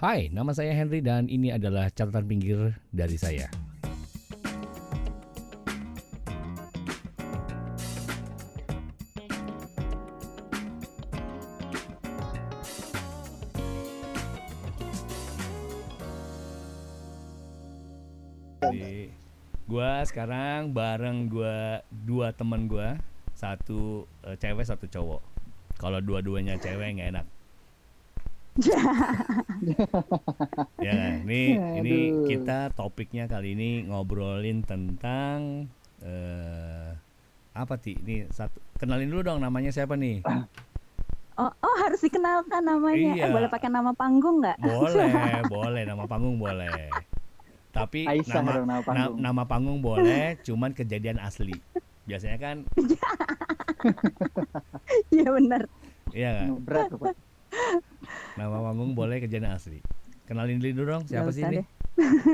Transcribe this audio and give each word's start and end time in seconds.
Hai, 0.00 0.32
nama 0.32 0.48
saya 0.56 0.72
Henry 0.72 1.04
dan 1.04 1.28
ini 1.28 1.52
adalah 1.52 1.92
catatan 1.92 2.24
pinggir 2.24 2.72
dari 2.88 3.20
saya. 3.20 3.52
Jadi, 18.64 19.12
gua 19.68 20.00
sekarang 20.08 20.72
bareng 20.72 21.28
gua 21.28 21.84
dua 21.92 22.32
teman 22.32 22.64
gua, 22.64 22.96
satu 23.36 24.08
eh, 24.24 24.40
cewek 24.40 24.64
satu 24.64 24.88
cowok. 24.88 25.20
Kalau 25.76 26.00
dua-duanya 26.00 26.56
cewek 26.56 26.88
nggak 26.96 27.20
enak. 27.20 27.26
ya, 30.82 30.92
kan? 30.98 31.22
ini 31.22 31.42
ini 31.78 31.94
Aduh. 32.10 32.26
kita 32.26 32.74
topiknya 32.74 33.30
kali 33.30 33.54
ini 33.54 33.86
ngobrolin 33.86 34.66
tentang 34.66 35.70
eh 36.02 36.90
apa 37.54 37.74
ti? 37.78 37.94
Ini 37.94 38.26
satu 38.30 38.58
kenalin 38.78 39.10
dulu 39.10 39.22
dong 39.26 39.38
namanya 39.42 39.70
siapa 39.70 39.94
nih? 39.94 40.22
Oh, 41.38 41.50
oh 41.50 41.76
harus 41.86 42.02
dikenalkan 42.02 42.62
namanya. 42.66 43.14
Iya. 43.16 43.26
Eh, 43.26 43.30
boleh 43.32 43.48
pakai 43.48 43.70
nama 43.70 43.94
panggung 43.94 44.42
nggak? 44.42 44.58
Boleh, 44.60 45.10
boleh 45.54 45.82
nama 45.86 46.04
panggung 46.10 46.36
boleh. 46.36 46.90
Tapi 47.70 48.02
Aisyah 48.02 48.42
nama 48.42 48.66
nama 48.66 48.74
na- 48.74 48.82
panggung. 48.82 49.16
nama 49.22 49.42
panggung 49.46 49.78
boleh, 49.78 50.34
cuman 50.42 50.74
kejadian 50.74 51.22
asli. 51.22 51.54
Biasanya 52.04 52.38
kan, 52.42 52.56
Iya 55.14 55.28
benar. 55.30 55.62
iya 56.10 56.30
kan? 56.42 56.46
Berat 56.66 56.90
tuh, 56.90 56.98
Pak. 56.98 57.14
Nama 58.38 58.56
panggung 58.62 58.94
boleh 58.94 59.18
kejadian 59.18 59.50
asli. 59.50 59.82
Kenalin 60.30 60.62
dulu 60.62 60.86
dong, 60.86 61.02
siapa 61.02 61.34
sih 61.34 61.42
ini? 61.42 61.66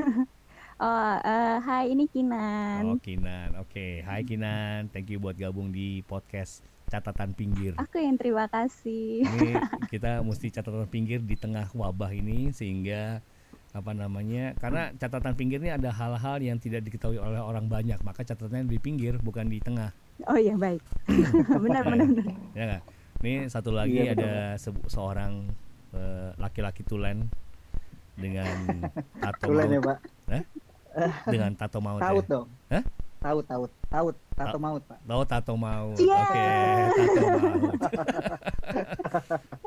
oh, 0.85 1.13
eh, 1.25 1.57
hai 1.65 1.89
ini 1.89 2.05
Kinan. 2.05 2.93
Oh 2.93 2.99
Kinan, 3.01 3.57
oke. 3.57 4.05
Hai 4.05 4.21
Kinan, 4.21 4.93
thank 4.93 5.09
you 5.09 5.17
buat 5.17 5.33
gabung 5.33 5.73
di 5.73 6.05
podcast 6.05 6.61
catatan 6.87 7.33
pinggir. 7.33 7.73
Aku 7.81 7.97
yang 7.97 8.13
terima 8.21 8.45
kasih. 8.45 9.25
Ini 9.25 9.57
kita 9.93 10.21
mesti 10.21 10.53
catatan 10.53 10.85
pinggir 10.85 11.17
di 11.25 11.33
tengah 11.33 11.73
wabah 11.73 12.13
ini 12.13 12.53
sehingga 12.53 13.25
apa 13.73 13.91
namanya? 13.97 14.53
Karena 14.61 14.93
catatan 14.93 15.33
pinggir 15.33 15.57
ini 15.65 15.73
ada 15.73 15.89
hal-hal 15.89 16.37
yang 16.45 16.61
tidak 16.61 16.85
diketahui 16.85 17.17
oleh 17.17 17.41
orang 17.41 17.65
banyak, 17.65 17.97
maka 18.05 18.21
catatannya 18.21 18.69
di 18.69 18.77
pinggir 18.77 19.17
bukan 19.17 19.49
di 19.49 19.57
tengah. 19.57 19.89
Oh 20.29 20.37
iya 20.37 20.53
baik. 20.53 20.81
benar 21.65 21.81
benar. 21.89 22.05
benar. 22.05 22.37
Ya? 22.53 22.79
Ini 23.17 23.49
satu 23.49 23.73
lagi 23.73 23.97
Iya, 23.97 24.13
ada 24.13 24.33
se- 24.61 24.85
seorang 24.85 25.49
eh, 25.97 26.29
laki-laki 26.37 26.81
tulen 26.81 27.25
dengan 28.13 28.47
tato 29.21 29.45
Tulen 29.49 29.67
ya, 29.67 29.79
maut, 29.81 29.85
Pak. 29.89 29.99
dengan 31.29 31.51
tato 31.53 31.77
maut. 31.77 32.01
Taut 32.01 32.25
ya. 32.25 32.31
dong. 32.31 32.47
Hah? 32.69 32.83
Taut, 33.17 33.45
taut, 33.45 33.71
taut, 33.89 34.15
tato 34.33 34.57
maut, 34.57 34.83
Pak. 34.85 34.99
Oh 35.07 35.25
tato 35.25 35.53
maut. 35.57 35.97
Oke, 35.97 36.47
tato 36.93 37.25
maut. 37.37 37.73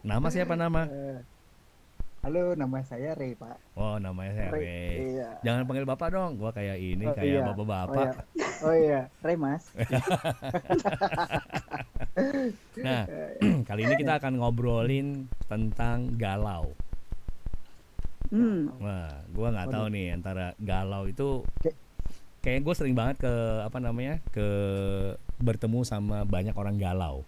nama 0.10 0.26
siapa 0.30 0.54
nama? 0.54 0.86
Eh, 0.86 1.18
Halo, 2.20 2.52
nama 2.52 2.84
saya 2.84 3.16
Ray, 3.16 3.32
Pak. 3.32 3.56
Oh, 3.72 3.96
namanya 3.96 4.36
saya 4.36 4.48
Ray. 4.52 4.60
Ray. 4.60 4.92
Iya. 5.16 5.28
Jangan 5.40 5.64
panggil 5.64 5.88
bapak 5.88 6.08
dong. 6.12 6.36
Gua 6.36 6.52
kayak 6.52 6.76
ini, 6.76 7.08
Oh, 7.08 7.16
kayak 7.16 7.32
iya. 7.32 7.40
bapak-bapak. 7.48 7.88
Oh 7.96 8.12
iya. 8.36 8.60
Oh 8.60 8.74
iya, 8.76 9.00
Ray, 9.24 9.36
Mas. 9.40 9.64
Nah, 12.80 13.02
kali 13.68 13.80
ini 13.84 13.94
kita 13.96 14.20
akan 14.20 14.32
ngobrolin 14.38 15.28
tentang 15.46 16.14
galau. 16.14 16.72
Hmm. 18.30 18.70
Wah, 18.78 19.26
gua 19.34 19.48
nggak 19.50 19.68
tahu 19.68 19.86
nih 19.90 20.06
antara 20.14 20.54
galau 20.56 21.10
itu 21.10 21.42
Kayak- 21.58 21.78
kayak 22.40 22.60
gue 22.64 22.74
sering 22.78 22.96
banget 22.96 23.26
ke 23.26 23.34
apa 23.60 23.78
namanya 23.82 24.16
ke 24.30 24.48
bertemu 25.36 25.84
sama 25.84 26.24
banyak 26.24 26.56
orang 26.56 26.80
galau 26.80 27.20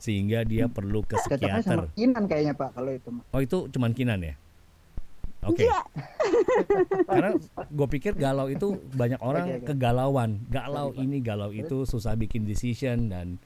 sehingga 0.00 0.42
dia 0.48 0.64
perlu 0.64 1.04
ke 1.04 1.14
Cocoknya 1.14 1.60
sama 1.60 1.84
psikiater. 1.84 1.92
Kinan 1.92 2.24
kayaknya, 2.24 2.54
Pak, 2.56 2.72
kalau 2.72 2.90
itu. 2.96 3.10
Oh 3.30 3.40
itu 3.44 3.68
cuman 3.68 3.92
kinan 3.92 4.24
ya? 4.24 4.34
Oke. 5.48 5.64
Iya. 5.64 5.80
Karena 7.08 7.30
gue 7.64 7.88
pikir 7.88 8.12
galau 8.12 8.52
itu 8.52 8.76
banyak 8.92 9.20
orang 9.24 9.44
Oke, 9.48 9.56
oke. 9.56 9.66
kegalauan, 9.72 10.30
galau 10.52 10.92
Pak. 10.92 11.00
ini 11.00 11.16
galau 11.24 11.48
itu 11.48 11.88
susah 11.88 12.12
bikin 12.12 12.44
decision 12.44 13.08
dan 13.08 13.40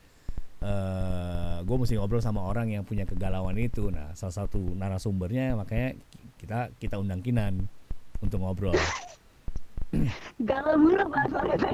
gue 1.62 1.76
mesti 1.76 1.94
ngobrol 2.00 2.24
sama 2.24 2.40
orang 2.42 2.72
yang 2.72 2.82
punya 2.82 3.06
kegalauan 3.06 3.54
itu. 3.60 3.92
Nah 3.94 4.10
salah 4.18 4.44
satu 4.44 4.58
narasumbernya 4.74 5.54
makanya 5.54 5.94
kita 6.40 6.72
kita 6.82 6.96
undang 6.98 7.22
kinan 7.22 7.68
untuk 8.18 8.42
ngobrol. 8.42 8.74
Galau 10.42 10.74
mulu 10.74 11.06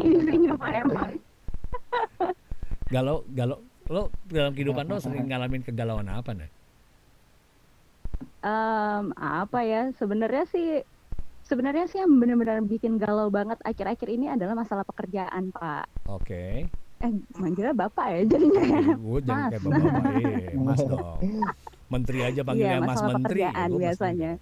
isinya 0.04 0.52
Pak 0.60 0.70
emang. 0.84 1.12
Galau 2.92 3.24
galau 3.32 3.58
lo 3.88 4.12
dalam 4.28 4.52
kehidupan 4.52 4.84
lo 4.84 5.00
sering 5.04 5.30
ngalamin 5.30 5.64
kegalauan 5.64 6.10
apa 6.12 6.36
nih? 6.36 6.50
Em, 8.40 9.04
apa 9.14 9.60
ya? 9.60 9.92
Sebenarnya 9.92 10.44
sih 10.46 10.80
sebenarnya 11.42 11.84
sih 11.86 11.98
yang 11.98 12.14
benar-benar 12.16 12.62
bikin 12.62 12.94
galau 12.94 13.26
banget 13.28 13.58
akhir-akhir 13.60 14.08
ini 14.08 14.28
adalah 14.28 14.54
masalah 14.54 14.84
pekerjaan, 14.84 15.50
Pak. 15.50 15.84
Oke. 16.06 16.68
Eh, 17.00 17.12
manggilnya 17.34 17.72
Bapak 17.72 18.06
ya 18.08 18.20
jadinya. 18.26 18.92
Gue 18.94 19.18
jangan 19.20 19.40
Mas. 19.40 19.50
kayak 19.50 19.62
bapak-bapak, 19.62 20.04
eh, 20.20 20.52
mas 20.54 20.80
dong. 20.82 21.18
Menteri 21.88 22.18
aja 22.22 22.40
panggilnya 22.44 22.76
Iya, 22.76 22.84
mas 22.84 23.00
menteri. 23.00 23.40
pekerjaan 23.40 23.68
biasanya. 23.74 24.32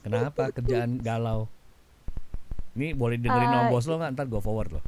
Kenapa 0.00 0.42
kerjaan 0.50 0.90
galau? 0.98 1.44
Ini 2.72 2.94
boleh 2.94 3.18
dengerin 3.18 3.46
Eh, 3.46 3.52
sama 3.52 3.68
bos 3.68 3.84
lo 3.84 3.94
nggak? 3.96 4.10
Ntar 4.14 4.26
gue 4.26 4.40
forward 4.40 4.70
lo. 4.72 4.80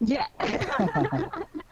Ya. 0.00 0.24
eh, 0.40 0.56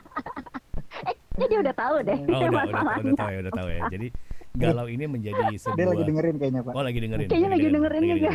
ini 1.38 1.44
dia 1.46 1.58
udah 1.60 1.74
tahu 1.74 1.96
deh 2.02 2.18
Oh 2.18 2.26
udah, 2.26 2.62
udah, 2.66 2.82
udah 2.98 3.14
tahu 3.14 3.30
ya, 3.30 3.38
udah 3.40 3.52
tahu 3.54 3.68
ya. 3.68 3.80
Jadi 3.88 4.06
galau 4.52 4.86
ini 4.86 5.04
menjadi 5.06 5.42
Dia 5.48 5.60
sebuah. 5.62 5.86
lagi 5.88 6.02
dengerin 6.04 6.34
kayaknya, 6.36 6.60
Pak. 6.60 6.72
Oh 6.74 6.82
lagi 6.82 6.98
dengerin. 6.98 7.26
Kayaknya 7.26 7.50
lagi 7.50 7.66
dengerin 7.68 8.02
juga. 8.04 8.30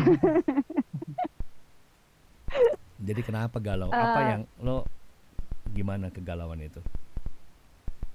Jadi 3.04 3.22
kenapa 3.22 3.58
galau? 3.60 3.92
Apa 3.92 4.20
Eh. 4.20 4.28
yang 4.32 4.42
lo 4.58 4.88
gimana 5.70 6.08
kegalauan 6.08 6.62
itu? 6.62 6.80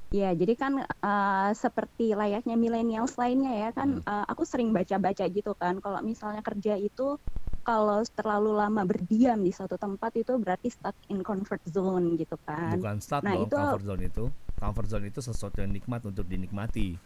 Ya, 0.09 0.33
jadi 0.33 0.57
kan 0.57 0.73
eh, 0.81 1.51
seperti 1.53 2.17
layaknya 2.17 2.57
millennials 2.57 3.13
lainnya 3.15 3.69
ya 3.69 3.71
kan, 3.71 4.01
Hmm. 4.01 4.09
eh, 4.09 4.25
aku 4.27 4.49
sering 4.49 4.73
baca-baca 4.73 5.25
gitu 5.29 5.53
kan. 5.53 5.77
Kalau 5.79 6.01
misalnya 6.01 6.41
kerja 6.41 6.81
itu 6.81 7.21
kalau 7.61 8.01
terlalu 8.09 8.51
lama 8.53 8.83
berdiam 8.83 9.39
di 9.39 9.51
suatu 9.51 9.75
tempat 9.75 10.13
itu 10.15 10.35
berarti 10.35 10.69
stuck 10.69 10.97
in 11.09 11.21
comfort 11.21 11.61
zone 11.65 12.17
gitu 12.17 12.37
kan. 12.43 12.75
Bukan 12.75 12.97
stuck 12.99 13.23
Nah, 13.23 13.37
itu- 13.37 13.53
comfort 13.53 13.85
zone 13.85 14.03
itu. 14.05 14.25
Comfort 14.57 14.89
zone 14.89 15.07
itu 15.07 15.21
sesuatu 15.21 15.59
yang 15.59 15.71
nikmat 15.71 16.03
untuk 16.03 16.25
dinikmati. 16.25 16.99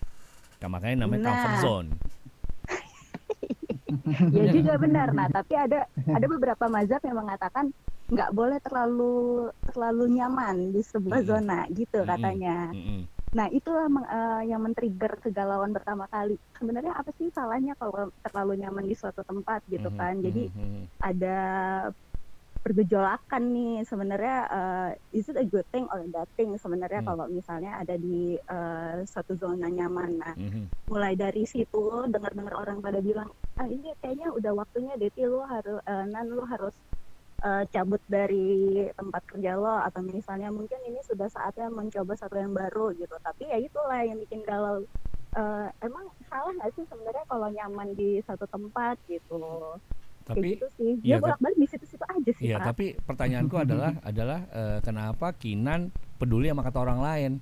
Nah, 0.59 0.69
makanya 0.69 1.05
namanya 1.05 1.29
comfort 1.29 1.53
Nah. 1.53 1.63
zone. 1.63 1.89
ya 4.33 4.45
juga 4.49 4.75
benar. 4.77 5.13
Nah, 5.13 5.29
tapi 5.29 5.53
ada 5.53 5.85
ada 5.91 6.27
beberapa 6.27 6.65
mazhab 6.67 7.03
yang 7.03 7.19
mengatakan 7.19 7.69
nggak 8.09 8.31
boleh 8.31 8.59
terlalu 8.61 9.15
terlalu 9.65 10.05
nyaman 10.13 10.69
di 10.71 10.81
sebuah 10.81 11.21
Mm-mm. 11.21 11.31
zona 11.31 11.59
gitu 11.71 11.99
katanya. 12.03 12.69
Mm-mm. 12.71 13.09
Nah, 13.33 13.49
itulah 13.49 13.89
meng- 13.89 14.05
eh, 14.09 14.43
yang 14.53 14.61
men-trigger 14.61 15.17
kegalauan 15.25 15.73
pertama 15.73 16.05
kali. 16.13 16.37
Sebenarnya 16.53 16.93
apa 16.93 17.11
sih 17.17 17.33
salahnya 17.33 17.73
kalau 17.81 18.13
terlalu 18.21 18.61
nyaman 18.61 18.85
di 18.85 18.93
suatu 18.93 19.25
tempat 19.25 19.65
gitu 19.73 19.89
Mhm, 19.89 19.97
kan? 19.97 20.15
Jadi 20.21 20.43
mhm, 20.53 20.61
mhm. 20.61 20.83
ada 21.01 21.37
pergejolakan 22.63 23.43
nih 23.51 23.75
sebenarnya 23.83 24.37
eh, 24.47 24.91
is 25.19 25.27
it 25.27 25.35
a 25.35 25.43
good 25.43 25.67
thing 25.75 25.89
or 25.91 25.99
a 25.99 26.09
bad 26.13 26.29
thing 26.39 26.55
sebenarnya 26.55 27.03
Hmm. 27.03 27.09
kalau 27.11 27.27
misalnya 27.27 27.81
ada 27.81 27.97
di 27.99 28.37
eh, 28.39 28.97
suatu 29.09 29.35
zona 29.35 29.67
nyaman. 29.67 30.11
Nah, 30.21 30.35
Mhm. 30.39 30.65
mulai 30.93 31.17
dari 31.17 31.43
situ 31.49 32.07
dengar-dengar 32.07 32.55
orang 32.55 32.79
pada 32.79 33.01
bilang, 33.01 33.33
"Ah, 33.59 33.67
ini 33.67 33.91
kayaknya 33.99 34.29
udah 34.31 34.53
waktunya 34.55 34.95
Deti 35.01 35.25
lu 35.25 35.41
harus 35.43 35.81
eh, 35.89 36.05
nan 36.07 36.29
lu 36.29 36.45
harus 36.45 36.77
eh, 37.43 37.65
cabut 37.69 38.03
dari 38.07 38.47
tempat 38.93 39.23
kerja 39.27 39.55
lo 39.55 39.77
atau 39.83 40.01
misalnya 40.01 40.49
mungkin 40.49 40.79
ini 40.83 41.03
sudah 41.03 41.27
saatnya 41.27 41.69
mencoba 41.69 42.15
satu 42.15 42.37
yang 42.37 42.53
baru 42.53 42.95
gitu." 42.95 43.15
Tapi 43.19 43.43
ya 43.45 43.59
itulah 43.59 44.01
yang 44.01 44.19
bikin 44.19 44.43
galau 44.43 44.83
Eh, 45.33 45.69
emang 45.81 46.13
salah 46.29 46.53
nggak 46.53 46.77
sih 46.77 46.85
sebenarnya 46.85 47.25
kalau 47.25 47.49
nyaman 47.49 47.97
di 47.97 48.21
satu 48.21 48.45
tempat 48.45 49.01
gitu 49.09 49.41
kayak 50.29 50.37
Tapi 50.37 50.49
gitu 50.55 50.67
sih 50.77 50.93
dia 51.01 51.17
tapi- 51.17 51.25
bolak-balik 51.25 51.57
di 51.57 51.69
situ-situ 51.73 52.05
aja 52.05 52.31
sih 52.37 52.45
Iya, 52.53 52.61
Pak. 52.61 52.67
tapi 52.69 52.87
pertanyaanku 53.01 53.57
adalah 53.57 53.97
adalah 54.13 54.45
eh, 54.53 54.79
kenapa 54.85 55.33
Kinan 55.33 55.89
peduli 56.21 56.53
sama 56.53 56.61
kata 56.61 56.85
orang 56.85 57.01
lain? 57.01 57.33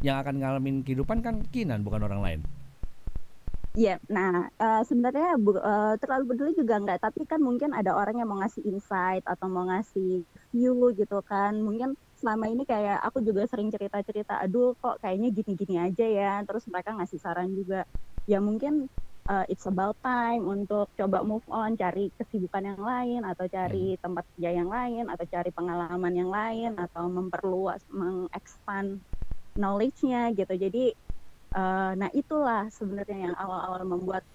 Yang 0.00 0.16
akan 0.24 0.34
ngalamin 0.40 0.76
kehidupan 0.88 1.20
kan 1.20 1.44
Kinan 1.52 1.84
bukan 1.84 2.00
orang 2.00 2.24
lain. 2.24 2.40
Iya, 3.74 3.98
nah 4.06 4.46
eh, 4.62 4.80
sebenarnya 4.88 5.34
bu- 5.44 5.58
eh, 5.58 5.94
terlalu 5.98 6.24
peduli 6.30 6.50
juga 6.54 6.74
enggak, 6.78 6.98
tapi 7.02 7.26
kan 7.26 7.40
mungkin 7.42 7.74
ada 7.74 7.90
orang 7.98 8.14
yang 8.22 8.30
mau 8.30 8.38
ngasih 8.38 8.62
insight 8.70 9.22
atau 9.26 9.46
mau 9.50 9.66
ngasih 9.66 10.22
view 10.54 10.94
gitu 10.94 11.18
kan. 11.26 11.58
Mungkin 11.58 11.98
selama 12.14 12.44
ini 12.54 12.62
kayak 12.70 13.02
aku 13.02 13.18
juga 13.26 13.42
sering 13.50 13.74
cerita-cerita, 13.74 14.38
aduh 14.38 14.78
kok 14.78 15.02
kayaknya 15.02 15.28
gini-gini 15.34 15.74
aja 15.82 16.06
ya. 16.06 16.30
Terus 16.46 16.70
mereka 16.70 16.94
ngasih 16.94 17.18
saran 17.18 17.50
juga. 17.50 17.82
Ya 18.30 18.38
mungkin 18.38 18.86
uh, 19.26 19.44
it's 19.50 19.66
about 19.66 19.98
time 20.06 20.46
untuk 20.46 20.86
coba 20.94 21.26
move 21.26 21.42
on, 21.50 21.74
cari 21.74 22.14
kesibukan 22.14 22.62
yang 22.70 22.78
lain 22.78 23.26
atau 23.26 23.50
cari 23.50 23.98
tempat 23.98 24.22
kerja 24.38 24.50
yang 24.54 24.70
lain 24.70 25.10
atau 25.10 25.26
cari 25.26 25.50
pengalaman 25.50 26.14
yang 26.14 26.30
lain 26.30 26.78
atau 26.78 27.10
memperluas, 27.10 27.82
mengexpand 27.90 29.02
knowledge-nya 29.58 30.30
gitu. 30.38 30.54
Jadi 30.58 30.94
uh, 31.54 31.92
nah 31.96 32.10
itulah 32.12 32.68
sebenarnya 32.68 33.30
yang 33.30 33.34
awal-awal 33.38 33.82
membuat 33.86 34.26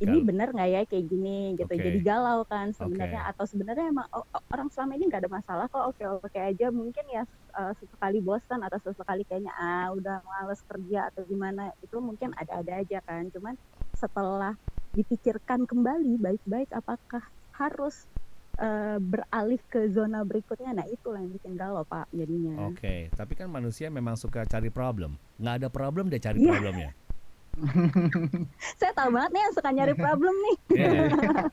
ini 0.00 0.24
Gal- 0.24 0.28
benar 0.32 0.48
nggak 0.56 0.70
ya 0.72 0.80
kayak 0.88 1.06
gini 1.12 1.60
gitu. 1.60 1.68
Oke. 1.68 1.84
Jadi 1.84 1.98
galau 2.00 2.40
kan 2.48 2.72
sebenarnya 2.72 3.20
Oke. 3.20 3.30
atau 3.36 3.44
sebenarnya 3.44 3.86
emang 3.92 4.08
orang 4.48 4.68
selama 4.72 4.96
ini 4.96 5.04
nggak 5.12 5.28
ada 5.28 5.32
masalah 5.32 5.64
kok 5.68 5.92
oke-oke 5.92 6.40
aja 6.40 6.72
mungkin 6.72 7.04
ya 7.12 7.22
uh, 7.60 7.72
sesekali 7.76 8.24
bosan 8.24 8.64
atau 8.64 8.80
sesekali 8.80 9.28
kayaknya 9.28 9.52
ah 9.60 9.92
udah 9.92 10.24
males 10.24 10.64
kerja 10.64 11.12
atau 11.12 11.28
gimana 11.28 11.68
itu 11.84 12.00
mungkin 12.00 12.32
ada-ada 12.32 12.80
aja 12.80 13.04
kan. 13.04 13.28
Cuman 13.28 13.60
setelah 13.92 14.56
dipikirkan 14.96 15.68
kembali 15.68 16.16
baik-baik 16.16 16.72
apakah 16.72 17.20
harus 17.60 18.08
uh, 18.60 18.96
beralih 19.00 19.60
ke 19.66 19.88
zona 19.90 20.22
berikutnya 20.22 20.70
nah 20.72 20.86
itulah 20.86 21.18
yang 21.18 21.32
bikin 21.32 21.56
galau 21.56 21.82
pak 21.82 22.06
jadinya 22.12 22.68
Oke, 22.68 23.08
tapi 23.12 23.32
kan 23.34 23.48
manusia 23.48 23.88
memang 23.88 24.14
suka 24.14 24.44
cari 24.44 24.68
problem. 24.68 25.16
Nggak 25.40 25.54
ada 25.64 25.68
problem 25.68 26.04
dia 26.06 26.20
cari 26.20 26.38
Iya. 26.38 26.52
problemnya. 26.52 26.90
saya 28.78 28.94
tahu 28.94 29.10
banget 29.10 29.30
nih 29.34 29.42
yang 29.42 29.54
suka 29.58 29.68
nyari 29.74 29.94
problem 29.98 30.34
nih 30.38 30.56
Iya 30.78 30.86
kan? 30.86 31.08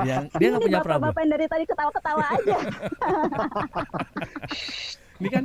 yang 0.06 0.24
dia 0.30 0.48
nggak 0.54 0.62
punya 0.62 0.80
problem. 0.86 1.10
bapak-bapak 1.10 1.22
yang 1.26 1.32
dari 1.34 1.46
tadi 1.50 1.64
ketawa-ketawa 1.66 2.24
aja 2.38 2.58
Ini 5.18 5.30
kan 5.34 5.44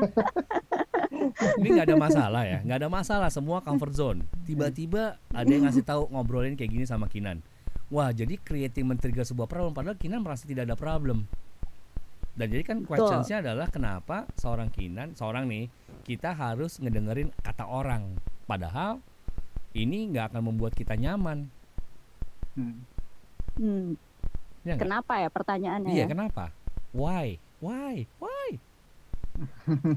ini 1.56 1.68
nggak 1.72 1.88
ada 1.88 1.96
masalah 1.96 2.42
ya, 2.44 2.60
nggak 2.60 2.78
ada 2.84 2.90
masalah 2.92 3.28
semua 3.32 3.64
comfort 3.64 3.96
zone. 3.96 4.20
Tiba-tiba 4.44 5.16
ada 5.32 5.48
yang 5.48 5.64
ngasih 5.64 5.80
tahu 5.80 6.12
ngobrolin 6.12 6.60
kayak 6.60 6.68
gini 6.68 6.84
sama 6.84 7.08
Kinan. 7.08 7.40
Wah, 7.88 8.12
jadi 8.12 8.36
creating 8.36 8.84
men-trigger 8.84 9.24
sebuah 9.24 9.48
problem 9.48 9.72
padahal 9.72 9.96
Kinan 9.96 10.20
merasa 10.20 10.44
tidak 10.44 10.68
ada 10.68 10.76
problem. 10.76 11.24
Dan 12.32 12.48
jadi 12.48 12.64
kan 12.64 12.78
questionsnya 12.88 13.44
adalah 13.44 13.68
kenapa 13.68 14.24
seorang 14.40 14.72
Kinan, 14.72 15.12
seorang 15.12 15.44
nih, 15.44 15.68
kita 16.02 16.32
harus 16.32 16.80
ngedengerin 16.80 17.28
kata 17.44 17.68
orang. 17.68 18.16
Padahal 18.48 19.04
ini 19.76 20.08
nggak 20.08 20.32
akan 20.32 20.42
membuat 20.52 20.72
kita 20.72 20.96
nyaman. 20.96 21.48
Hmm. 22.56 22.84
hmm, 23.56 23.96
Ya 24.62 24.76
kenapa 24.78 25.18
ya 25.18 25.28
pertanyaannya 25.32 25.90
Iya, 25.92 26.04
ya 26.04 26.06
kenapa? 26.06 26.52
Why? 26.92 27.40
Why? 27.58 28.04
Why? 28.20 28.48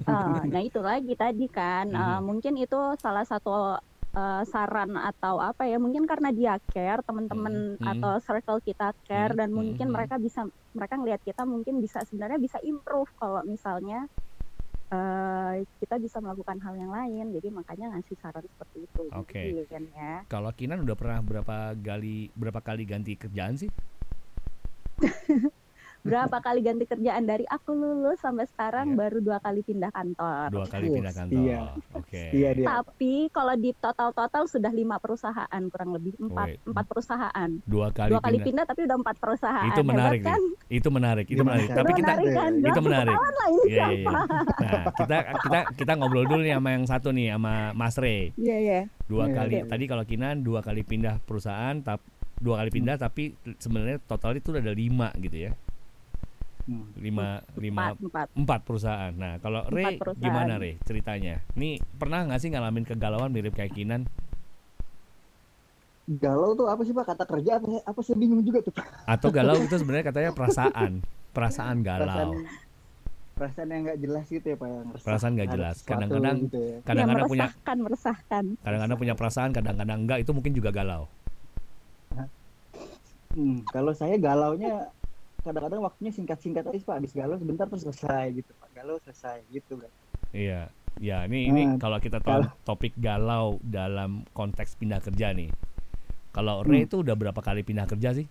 Ah, 0.07 0.41
nah 0.47 0.63
itu 0.63 0.79
lagi 0.79 1.11
tadi 1.13 1.45
kan 1.51 1.91
ah, 1.95 2.17
Mhm. 2.17 2.23
mungkin 2.23 2.53
itu 2.55 2.79
salah 2.97 3.27
satu 3.27 3.75
ah, 4.15 4.43
saran 4.47 4.95
atau 4.95 5.37
apa 5.43 5.67
ya 5.67 5.77
mungkin 5.77 6.07
karena 6.07 6.31
dia 6.31 6.55
care 6.71 7.03
teman-teman 7.03 7.75
Mhm. 7.77 7.83
atau 7.83 8.11
circle 8.23 8.59
kita 8.63 8.95
care 9.03 9.35
Mhm. 9.35 9.39
dan 9.39 9.49
mungkin 9.51 9.87
Mhm. 9.91 9.95
mereka 9.95 10.15
bisa 10.17 10.47
mereka 10.71 10.95
ngelihat 10.99 11.21
kita 11.23 11.43
mungkin 11.43 11.83
bisa 11.83 11.99
sebenarnya 12.07 12.39
bisa 12.39 12.57
improve 12.63 13.11
kalau 13.19 13.43
misalnya 13.45 14.07
eh, 14.93 15.65
kita 15.81 15.97
bisa 15.97 16.21
melakukan 16.21 16.61
hal 16.61 16.77
yang 16.77 16.93
lain 16.93 17.33
jadi 17.33 17.47
makanya 17.49 17.97
ngasih 17.97 18.15
saran 18.21 18.45
seperti 18.45 18.85
itu 18.85 19.01
Oke. 19.11 19.41
gitu 19.49 19.65
kan 19.67 19.83
ya 19.91 20.13
Kalau 20.29 20.51
Kinan 20.53 20.85
udah 20.85 20.95
pernah 20.97 21.19
berapa 21.25 21.57
kali 21.75 22.29
berapa 22.37 22.61
kali 22.61 22.83
ganti 22.85 23.17
kerjaan 23.17 23.57
sih? 23.57 23.69
berapa 26.05 26.37
kali 26.37 26.61
ganti 26.61 26.85
kerjaan 26.85 27.25
dari 27.25 27.43
aku 27.45 27.73
lulus 27.73 28.17
sampai 28.17 28.45
sekarang 28.45 28.87
Iya. 28.87 28.97
baru 28.97 29.17
dua 29.19 29.37
kali 29.39 29.59
pindah 29.59 29.89
kantor 29.89 30.47
Dua 30.47 30.65
kali 30.65 30.85
pindah 30.87 31.11
kantor. 31.11 31.41
iya. 31.41 31.61
Oke. 31.91 32.23
Iya 32.29 32.49
dia. 32.53 32.65
Tapi 32.69 33.13
kalau 33.29 33.55
di 33.55 33.73
total-total 33.73 34.45
sudah 34.45 34.69
lima 34.69 34.95
perusahaan 34.95 35.61
kurang 35.65 35.91
lebih 35.91 36.13
empat 36.19 36.47
Woi. 36.55 36.67
empat 36.67 36.85
perusahaan. 36.85 37.49
Dua 37.65 37.89
kali 37.89 38.09
Dua 38.11 38.21
kali 38.21 38.37
pindah. 38.37 38.45
pindah 38.45 38.65
tapi 38.65 38.81
udah 38.85 38.97
empat 38.97 39.15
perusahaan. 39.17 39.67
Itu 39.67 39.81
menarik 39.81 40.21
Hebat 40.21 40.29
kan? 40.29 40.41
Itu 40.67 40.87
menarik, 40.89 41.25
itu 41.25 41.35
Gimana 41.35 41.49
menarik. 41.57 41.69
Tapi 41.73 41.91
kita 41.91 42.05
menarik 42.07 42.27
kan? 42.31 42.51
itu 42.53 42.69
Gak 42.69 42.83
menarik. 42.83 43.15
Iya, 43.65 43.65
iya, 43.65 43.85
iya. 43.91 44.09
Nah, 44.55 44.81
kita 44.93 45.17
kita 45.39 45.59
kita 45.75 45.91
ngobrol 45.95 46.25
dulu 46.25 46.39
nih 46.39 46.53
sama 46.53 46.69
yang 46.71 46.85
satu 46.85 47.09
nih 47.09 47.27
sama 47.31 47.53
Mas 47.71 47.95
Re. 47.95 48.29
Iya 48.35 48.57
iya. 48.59 48.79
Dua 49.03 49.25
Iya, 49.25 49.33
kali. 49.35 49.53
iya. 49.55 49.63
Tadi 49.65 49.83
kalau 49.85 50.03
Kinan 50.03 50.35
dua 50.39 50.61
kali 50.61 50.81
pindah 50.81 51.17
perusahaan, 51.19 51.73
tap, 51.79 51.97
dua 52.35 52.59
kali 52.59 52.69
pindah 52.69 52.95
tapi 52.95 53.33
sebenarnya 53.57 53.97
total 53.99 54.33
itu 54.33 54.51
udah 54.51 54.61
ada 54.61 54.71
lima 54.71 55.09
gitu 55.17 55.37
ya. 55.39 55.53
Hmm. 56.65 56.89
Lima 56.97 57.45
lima 57.61 57.93
Empat 57.93 58.01
empat. 58.01 58.27
empat 58.33 58.59
perusahaan. 58.65 59.13
Nah, 59.13 59.37
kalau 59.37 59.61
Re 59.69 60.01
perusahaan. 60.01 60.17
gimana 60.17 60.57
Re 60.57 60.81
ceritanya? 60.81 61.45
Nih 61.53 61.77
pernah 62.01 62.25
nggak 62.25 62.41
sih 62.41 62.49
ngalamin 62.49 62.81
kegalauan 62.81 63.29
mirip 63.29 63.53
kayak 63.53 63.77
Kinan? 63.77 64.09
Galau 66.05 66.53
tuh 66.53 66.65
apa 66.65 66.81
sih 66.81 66.93
Pak? 66.93 67.05
Kata 67.05 67.23
kerja 67.25 67.57
apa? 67.57 67.81
Apa 67.85 67.99
saya 68.01 68.17
bingung 68.17 68.41
juga 68.41 68.61
tuh 68.61 68.73
Pak. 68.73 68.85
Atau 69.05 69.29
galau 69.29 69.57
itu 69.57 69.73
sebenarnya 69.73 70.05
katanya 70.05 70.31
perasaan, 70.33 71.01
perasaan 71.33 71.81
galau. 71.81 72.05
Perasaan, 72.05 72.29
perasaan 73.37 73.67
yang 73.69 73.81
nggak 73.85 73.99
jelas 74.01 74.25
gitu 74.29 74.45
ya 74.49 74.57
Pak 74.57 74.69
yang 74.69 74.85
resah 74.89 75.05
Perasaan 75.05 75.31
nggak 75.37 75.49
jelas. 75.53 75.75
Kadang-kadang 75.81 76.37
gitu 76.45 76.59
ya. 76.61 76.77
kadang-kadang 76.81 77.25
ya, 77.25 77.29
punya 77.29 77.45
meresahkan 77.45 77.77
meresahkan. 77.77 78.43
kadang-kadang 78.61 78.97
punya 78.97 79.13
perasaan, 79.13 79.49
kadang-kadang 79.53 79.97
enggak 80.01 80.17
itu 80.21 80.31
mungkin 80.33 80.53
juga 80.53 80.69
galau. 80.73 81.05
Hmm, 83.35 83.67
kalau 83.67 83.91
saya 83.91 84.15
galaunya 84.15 84.87
kadang-kadang 85.45 85.85
waktunya 85.85 86.09
singkat-singkat 86.09 86.65
aja 86.65 86.81
Pak. 86.81 86.95
Habis 86.97 87.13
galau 87.13 87.37
sebentar 87.37 87.69
terus 87.69 87.85
selesai 87.85 88.33
gitu 88.33 88.51
Pak. 88.57 88.67
Galau 88.73 88.97
selesai 88.99 89.45
gitu 89.47 89.77
kan. 89.77 89.91
Iya. 90.33 90.61
Ya, 90.95 91.27
ini 91.27 91.51
ini 91.51 91.61
Hmm, 91.67 91.75
kalau 91.75 91.99
kita 91.99 92.17
tahu 92.17 92.41
kalau- 92.41 92.55
topik 92.63 92.95
galau 92.95 93.59
dalam 93.61 94.23
konteks 94.31 94.73
pindah 94.75 94.99
kerja 94.99 95.35
nih. 95.35 95.51
Kalau 96.31 96.63
Ray 96.63 96.83
Hmm. 96.83 96.87
itu 96.87 96.95
udah 96.99 97.13
berapa 97.13 97.37
kali 97.37 97.61
pindah 97.61 97.85
kerja 97.85 98.15
sih? 98.15 98.27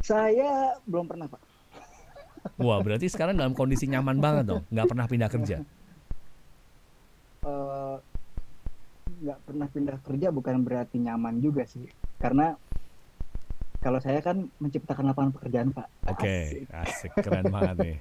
Saya 0.00 0.78
belum 0.86 1.04
pernah 1.04 1.26
Pak. 1.26 1.42
Wah, 2.64 2.78
berarti 2.80 3.06
sekarang 3.06 3.34
dalam 3.34 3.52
kondisi 3.52 3.84
nyaman 3.84 4.16
banget 4.16 4.44
dong, 4.46 4.62
nggak 4.70 4.86
pernah 4.88 5.06
pindah 5.06 5.28
kerja. 5.28 5.56
Eh, 7.40 7.96
nggak 9.20 9.38
pernah 9.42 9.66
pindah 9.66 9.98
kerja 10.00 10.28
bukan 10.30 10.62
berarti 10.62 10.96
nyaman 10.96 11.40
juga 11.40 11.64
sih. 11.64 11.84
Karena 12.16 12.54
kalau 13.80 13.96
saya 13.96 14.20
kan 14.20 14.36
menciptakan 14.56 15.08
lapangan 15.08 15.32
pekerjaan 15.32 15.68
Pak. 15.70 15.88
Oke, 16.06 16.36
Asik. 16.68 16.68
asik 16.70 17.12
keren 17.18 17.48
banget 17.48 17.76
nih. 17.80 17.96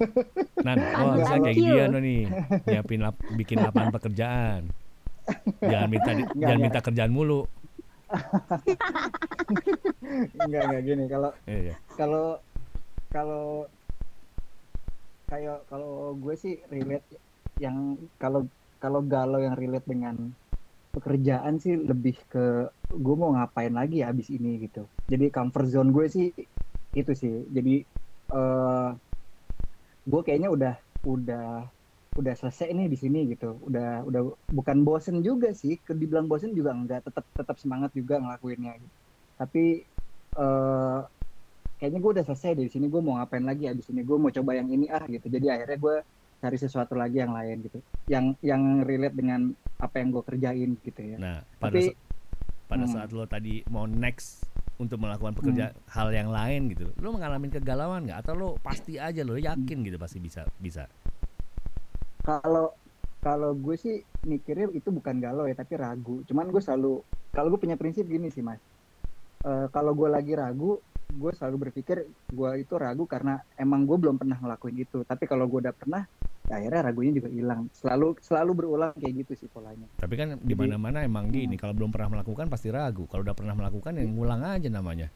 Nan, 0.66 0.78
oh 0.96 1.14
bisa 1.16 1.34
kayak 1.38 1.56
dia 1.56 1.84
nih, 1.88 2.22
nyiapin 2.64 3.00
lap, 3.00 3.14
bikin 3.32 3.58
lapangan 3.58 3.90
pekerjaan. 3.92 4.62
Jangan 5.60 5.88
minta 5.88 6.10
di- 6.10 6.22
Nggak, 6.24 6.34
jangan 6.34 6.50
nggak. 6.52 6.64
minta 6.66 6.80
kerjaan 6.80 7.12
mulu. 7.12 7.40
Enggak 10.36 10.62
enggak 10.64 10.82
gini. 10.82 11.04
Kalau 11.06 11.30
Iya. 11.46 11.74
kalau 11.94 12.26
kalau 13.08 13.46
kayak 15.28 15.64
kalau 15.66 15.92
gue 16.14 16.34
sih 16.34 16.60
relate 16.66 17.06
yang 17.56 17.76
kalau 18.18 18.44
kalau 18.76 19.00
galau 19.00 19.38
yang 19.38 19.54
relate 19.54 19.86
dengan 19.86 20.34
pekerjaan 20.90 21.56
sih 21.56 21.78
lebih 21.78 22.20
ke 22.26 22.68
gue 22.90 23.14
mau 23.14 23.32
ngapain 23.32 23.72
lagi 23.72 24.04
ya 24.04 24.12
abis 24.12 24.28
ini 24.28 24.60
gitu 24.60 24.84
jadi 25.12 25.28
comfort 25.28 25.68
zone 25.68 25.92
gue 25.92 26.06
sih 26.08 26.26
itu 26.96 27.12
sih. 27.12 27.44
Jadi 27.52 27.84
eh 28.32 28.88
gue 30.08 30.20
kayaknya 30.24 30.48
udah 30.48 30.74
udah 31.04 31.68
udah 32.12 32.34
selesai 32.36 32.72
nih 32.72 32.88
di 32.88 32.96
sini 32.96 33.20
gitu. 33.28 33.60
Udah 33.60 34.08
udah 34.08 34.32
bukan 34.48 34.80
bosen 34.88 35.20
juga 35.20 35.52
sih. 35.52 35.76
Ke 35.84 35.92
dibilang 35.92 36.24
bosen 36.24 36.56
juga 36.56 36.72
enggak. 36.72 37.04
Tetap 37.04 37.28
tetap 37.36 37.56
semangat 37.60 37.92
juga 37.92 38.16
ngelakuinnya 38.16 38.80
gitu. 38.80 38.96
tapi 39.36 39.84
eh 40.32 41.00
kayaknya 41.76 41.98
gue 41.98 42.10
udah 42.16 42.24
selesai 42.32 42.56
dari 42.56 42.70
sini. 42.72 42.88
Gue 42.88 43.04
mau 43.04 43.20
ngapain 43.20 43.44
lagi 43.44 43.68
abis 43.68 43.92
ini? 43.92 44.00
Gue 44.00 44.16
mau 44.16 44.32
coba 44.32 44.56
yang 44.56 44.72
ini 44.72 44.88
ah 44.88 45.04
gitu. 45.04 45.28
Jadi 45.28 45.46
akhirnya 45.52 45.76
gue 45.76 45.96
cari 46.40 46.56
sesuatu 46.56 46.96
lagi 46.96 47.20
yang 47.20 47.36
lain 47.36 47.68
gitu. 47.68 47.78
Yang 48.08 48.40
yang 48.40 48.80
relate 48.88 49.16
dengan 49.18 49.52
apa 49.76 50.00
yang 50.00 50.08
gue 50.08 50.24
kerjain 50.24 50.70
gitu 50.80 51.00
ya. 51.04 51.16
Nah, 51.20 51.38
pada 51.60 51.76
tapi 51.76 51.92
pada 52.70 52.84
hmm. 52.88 52.94
saat 52.96 53.10
lo 53.12 53.28
tadi 53.28 53.60
mau 53.68 53.84
next 53.84 54.48
untuk 54.82 54.98
melakukan 54.98 55.38
pekerjaan 55.38 55.72
hal 55.86 56.08
yang 56.10 56.28
lain 56.34 56.66
gitu, 56.74 56.90
lo 56.98 57.14
mengalami 57.14 57.46
kegalauan 57.48 58.04
nggak? 58.04 58.26
Atau 58.26 58.34
lo 58.34 58.48
pasti 58.58 58.98
aja 58.98 59.22
lo 59.22 59.38
yakin 59.38 59.86
gitu 59.86 59.96
pasti 59.96 60.18
bisa 60.18 60.42
bisa? 60.58 60.90
kalau 62.22 62.70
kalau 63.22 63.54
gue 63.54 63.74
sih 63.78 64.02
mikirnya 64.26 64.70
itu 64.74 64.90
bukan 64.90 65.18
galau 65.22 65.46
ya 65.46 65.54
tapi 65.54 65.78
ragu. 65.78 66.22
Cuman 66.26 66.50
gue 66.50 66.62
selalu 66.62 67.02
kalau 67.34 67.54
gue 67.54 67.60
punya 67.60 67.78
prinsip 67.78 68.06
gini 68.06 68.30
sih 68.30 68.42
mas. 68.42 68.58
Eh, 69.42 69.66
kalau 69.70 69.94
gue 69.94 70.10
lagi 70.10 70.34
ragu 70.34 70.78
gue 71.12 71.32
selalu 71.36 71.68
berpikir 71.68 72.08
gue 72.08 72.50
itu 72.56 72.74
ragu 72.80 73.04
karena 73.04 73.44
emang 73.60 73.84
gue 73.84 73.98
belum 73.98 74.18
pernah 74.18 74.38
ngelakuin 74.38 74.78
itu. 74.82 75.02
Tapi 75.06 75.26
kalau 75.26 75.46
gue 75.46 75.66
udah 75.66 75.74
pernah 75.74 76.02
akhirnya 76.42 76.80
ragunya 76.82 77.12
juga 77.14 77.30
hilang 77.30 77.70
selalu 77.70 78.18
selalu 78.18 78.50
berulang 78.52 78.92
kayak 78.98 79.14
gitu 79.24 79.46
sih 79.46 79.48
polanya 79.48 79.86
Tapi 79.96 80.14
kan 80.18 80.28
di 80.36 80.52
Jadi- 80.52 80.58
mana-mana 80.58 81.06
emang 81.06 81.30
Hmm. 81.30 81.34
gini, 81.34 81.54
kalau 81.54 81.72
belum 81.72 81.94
pernah 81.94 82.18
melakukan 82.18 82.50
pasti 82.50 82.68
ragu. 82.68 83.06
Kalau 83.06 83.22
udah 83.22 83.36
pernah 83.36 83.54
melakukan 83.54 83.94
yang 83.94 84.10
ngulang 84.12 84.42
aja 84.42 84.66
namanya. 84.66 85.06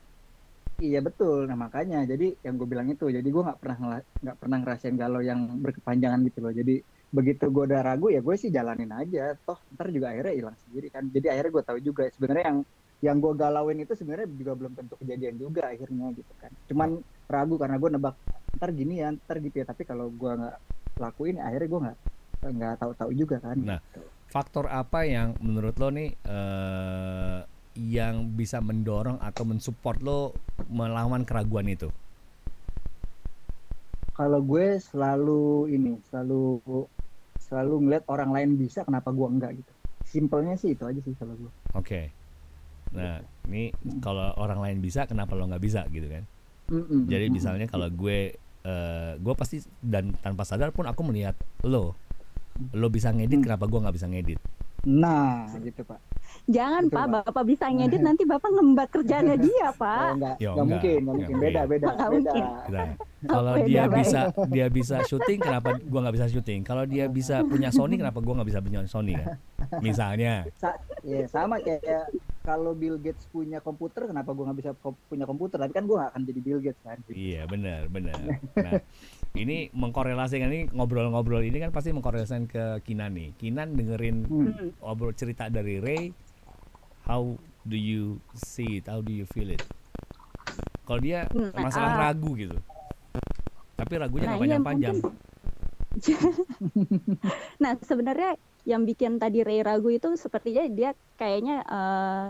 Iya 0.77 1.01
betul. 1.01 1.49
Nah 1.49 1.57
makanya 1.57 2.05
jadi 2.05 2.37
yang 2.45 2.61
gue 2.61 2.69
bilang 2.69 2.87
itu. 2.87 3.09
Jadi 3.09 3.25
gue 3.25 3.43
nggak 3.43 3.59
pernah 3.59 3.77
nggak 3.97 4.37
pernah 4.37 4.57
ngerasain 4.61 4.95
galau 4.95 5.25
yang 5.25 5.41
berkepanjangan 5.59 6.21
gitu 6.29 6.39
loh. 6.45 6.53
Jadi 6.53 6.75
begitu 7.07 7.49
gue 7.49 7.65
udah 7.65 7.81
ragu 7.81 8.13
ya 8.13 8.21
gue 8.21 8.35
sih 8.37 8.53
jalanin 8.53 8.93
aja. 8.93 9.33
Toh 9.41 9.57
ntar 9.73 9.89
juga 9.89 10.13
akhirnya 10.13 10.35
hilang 10.37 10.57
sendiri 10.69 10.93
kan. 10.93 11.09
Jadi 11.09 11.27
akhirnya 11.27 11.53
gue 11.53 11.65
tahu 11.65 11.79
juga 11.81 12.03
sebenarnya 12.13 12.45
yang 12.53 12.59
yang 13.05 13.17
gue 13.21 13.33
galauin 13.35 13.77
itu 13.77 13.93
sebenarnya 13.93 14.29
juga 14.31 14.53
belum 14.53 14.73
tentu 14.73 14.95
kejadian 15.01 15.35
juga 15.37 15.69
akhirnya 15.69 16.13
gitu 16.13 16.33
kan. 16.37 16.53
Cuman 16.69 16.89
ragu 17.27 17.57
karena 17.57 17.77
gue 17.77 17.91
nebak 17.93 18.15
ntar 18.57 18.71
gini 18.73 19.01
ya, 19.01 19.13
ntar 19.13 19.37
gitu 19.41 19.57
ya. 19.57 19.67
Tapi 19.67 19.83
kalau 19.83 20.13
gue 20.13 20.33
nggak 20.33 20.57
lakuin 20.97 21.39
ya 21.39 21.45
akhirnya 21.49 21.69
gue 21.69 21.81
nggak 21.87 21.99
nggak 22.57 22.75
tahu-tahu 22.81 23.11
juga 23.17 23.37
kan. 23.41 23.57
Nah. 23.59 23.81
gitu. 23.81 24.03
Faktor 24.27 24.67
apa 24.69 25.07
yang 25.07 25.39
menurut 25.39 25.79
lo 25.79 25.89
nih 25.95 26.11
eh, 26.13 27.39
yang 27.79 28.35
bisa 28.35 28.59
mendorong 28.59 29.23
atau 29.23 29.47
mensupport 29.47 29.99
lo 30.03 30.21
melawan 30.67 31.23
keraguan 31.23 31.71
itu? 31.71 31.89
Kalau 34.17 34.41
gue 34.41 34.81
selalu 34.81 35.71
ini 35.71 36.01
selalu 36.09 36.59
selalu 37.47 37.75
ngeliat 37.87 38.05
orang 38.11 38.31
lain 38.35 38.51
bisa 38.59 38.83
kenapa 38.83 39.15
gue 39.15 39.29
enggak 39.29 39.53
gitu. 39.61 39.73
Simpelnya 40.07 40.59
sih 40.59 40.75
itu 40.75 40.83
aja 40.83 41.01
sih 41.05 41.15
kalau 41.15 41.35
gue. 41.39 41.53
Oke. 41.77 42.11
Nah, 42.95 43.21
ini 43.51 43.75
kalau 44.01 44.31
orang 44.39 44.63
lain 44.63 44.79
bisa, 44.81 45.05
kenapa 45.05 45.35
lo 45.35 45.47
nggak 45.51 45.63
bisa 45.63 45.85
gitu 45.91 46.07
kan? 46.07 46.25
Mm-mm. 46.71 47.07
Jadi 47.07 47.27
misalnya 47.31 47.67
kalau 47.71 47.91
gue, 47.91 48.35
eh, 48.67 49.13
gue 49.17 49.35
pasti 49.39 49.63
dan 49.79 50.11
tanpa 50.19 50.43
sadar 50.43 50.75
pun 50.75 50.91
aku 50.91 51.07
melihat 51.07 51.39
lo, 51.63 51.95
lo 52.75 52.89
bisa 52.91 53.15
ngedit, 53.15 53.39
Hmm. 53.39 53.47
kenapa 53.47 53.71
gue 53.71 53.79
nggak 53.79 53.95
bisa 53.95 54.11
ngedit? 54.11 54.41
Nah, 54.87 55.51
gitu 55.59 55.83
Pak. 55.83 55.99
Jangan 56.47 56.87
Betul, 56.87 56.95
Pak, 56.95 57.07
Pak. 57.09 57.23
Bapak 57.27 57.45
bisa 57.45 57.65
ngedit 57.67 57.99
nanti 57.99 58.23
Bapak 58.23 58.51
ngembat 58.53 58.89
kerjaannya 58.89 59.35
dia, 59.47 59.67
Oh, 59.67 59.73
Pak. 59.75 60.11
enggak, 60.15 60.37
Ya, 60.37 60.47
enggak 60.47 60.55
enggak. 60.55 60.65
mungkin, 60.65 60.95
enggak 60.95 61.03
Enggak 61.03 61.19
mungkin. 61.19 61.37
Beda, 61.43 61.61
beda, 61.65 61.87
Enggak 61.87 61.99
beda. 61.99 62.15
mungkin. 62.15 62.45
Nah, 62.71 62.89
kalau 63.35 63.53
Beda, 63.53 63.67
dia 63.67 63.83
beda. 63.83 63.97
bisa 63.97 64.21
dia 64.47 64.67
bisa 64.69 64.97
syuting, 65.03 65.39
kenapa 65.41 65.69
gue 65.75 66.01
nggak 66.01 66.15
bisa 66.15 66.27
syuting? 66.29 66.61
Kalau 66.63 66.85
dia 66.87 67.05
bisa 67.09 67.43
punya 67.43 67.69
Sony, 67.69 67.95
kenapa 67.97 68.19
gue 68.21 68.31
nggak 68.33 68.49
bisa 68.49 68.61
punya 68.61 68.81
Sony 68.87 69.13
kan? 69.13 69.29
Misalnya, 69.85 70.47
Sa- 70.55 70.79
ya 71.03 71.27
sama 71.27 71.59
kayak 71.59 72.15
kalau 72.41 72.71
Bill 72.73 72.95
Gates 72.97 73.27
punya 73.27 73.59
komputer, 73.59 74.07
kenapa 74.07 74.31
gue 74.31 74.45
nggak 74.47 74.59
bisa 74.61 74.71
punya 75.11 75.27
komputer? 75.27 75.59
Tapi 75.59 75.73
kan 75.73 75.83
gue 75.83 75.97
nggak 75.99 76.11
akan 76.15 76.23
jadi 76.23 76.41
Bill 76.41 76.61
Gates 76.63 76.79
kan. 76.81 76.99
iya 77.09 77.43
benar 77.45 77.91
benar. 77.91 78.15
Nah, 78.55 78.79
ini 79.37 79.69
mengkorelasikan 79.71 80.49
ini 80.49 80.61
ngobrol-ngobrol 80.73 81.45
ini 81.45 81.61
kan 81.61 81.71
pasti 81.71 81.93
mengkorelasikan 81.93 82.49
ke 82.49 82.65
Kinan 82.83 83.13
nih. 83.15 83.37
Kinan 83.37 83.77
dengerin 83.77 84.25
Hmm. 84.27 84.51
Hmm. 84.57 84.71
obrol 84.81 85.13
cerita 85.13 85.53
dari 85.53 85.79
Ray, 85.79 86.11
how 87.05 87.37
do 87.63 87.77
you 87.77 88.19
see 88.35 88.81
it? 88.81 88.89
How 88.89 89.05
do 89.05 89.13
you 89.13 89.29
feel 89.29 89.53
it? 89.53 89.63
Kalau 90.87 91.01
dia 91.03 91.27
Nah, 91.35 91.51
masalah 91.59 91.93
ah. 91.99 92.01
ragu 92.11 92.33
gitu, 92.39 92.57
tapi 93.75 93.93
ragunya 93.99 94.27
Nah, 94.27 94.35
nggak 94.35 94.39
iya, 94.39 94.45
panjang-panjang. 94.57 94.97
Nah, 97.63 97.73
sebenarnya 97.81 98.37
yang 98.69 98.85
bikin 98.85 99.17
tadi 99.17 99.41
Ray 99.41 99.65
ragu 99.65 99.89
itu 99.89 100.13
sepertinya 100.21 100.69
dia 100.69 100.93
kayaknya 101.17 101.65
eh, 101.65 102.27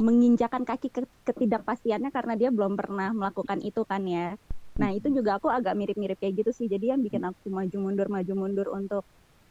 menginjakan 0.00 0.64
kaki 0.64 0.88
ke 0.88 1.04
ketidakpastiannya 1.28 2.08
karena 2.08 2.34
dia 2.34 2.48
belum 2.48 2.74
pernah 2.74 3.12
melakukan 3.12 3.60
itu 3.60 3.84
kan 3.84 4.02
ya. 4.08 4.34
Nah, 4.80 4.90
itu 4.96 5.08
juga 5.12 5.36
aku 5.38 5.48
agak 5.52 5.74
mirip-mirip 5.76 6.16
kayak 6.20 6.34
gitu 6.44 6.50
sih. 6.54 6.66
Jadi 6.72 6.92
yang 6.92 7.00
bikin 7.04 7.22
aku 7.28 7.48
maju 7.52 7.76
mundur 7.84 8.08
maju 8.08 8.32
mundur 8.36 8.66
untuk 8.72 9.04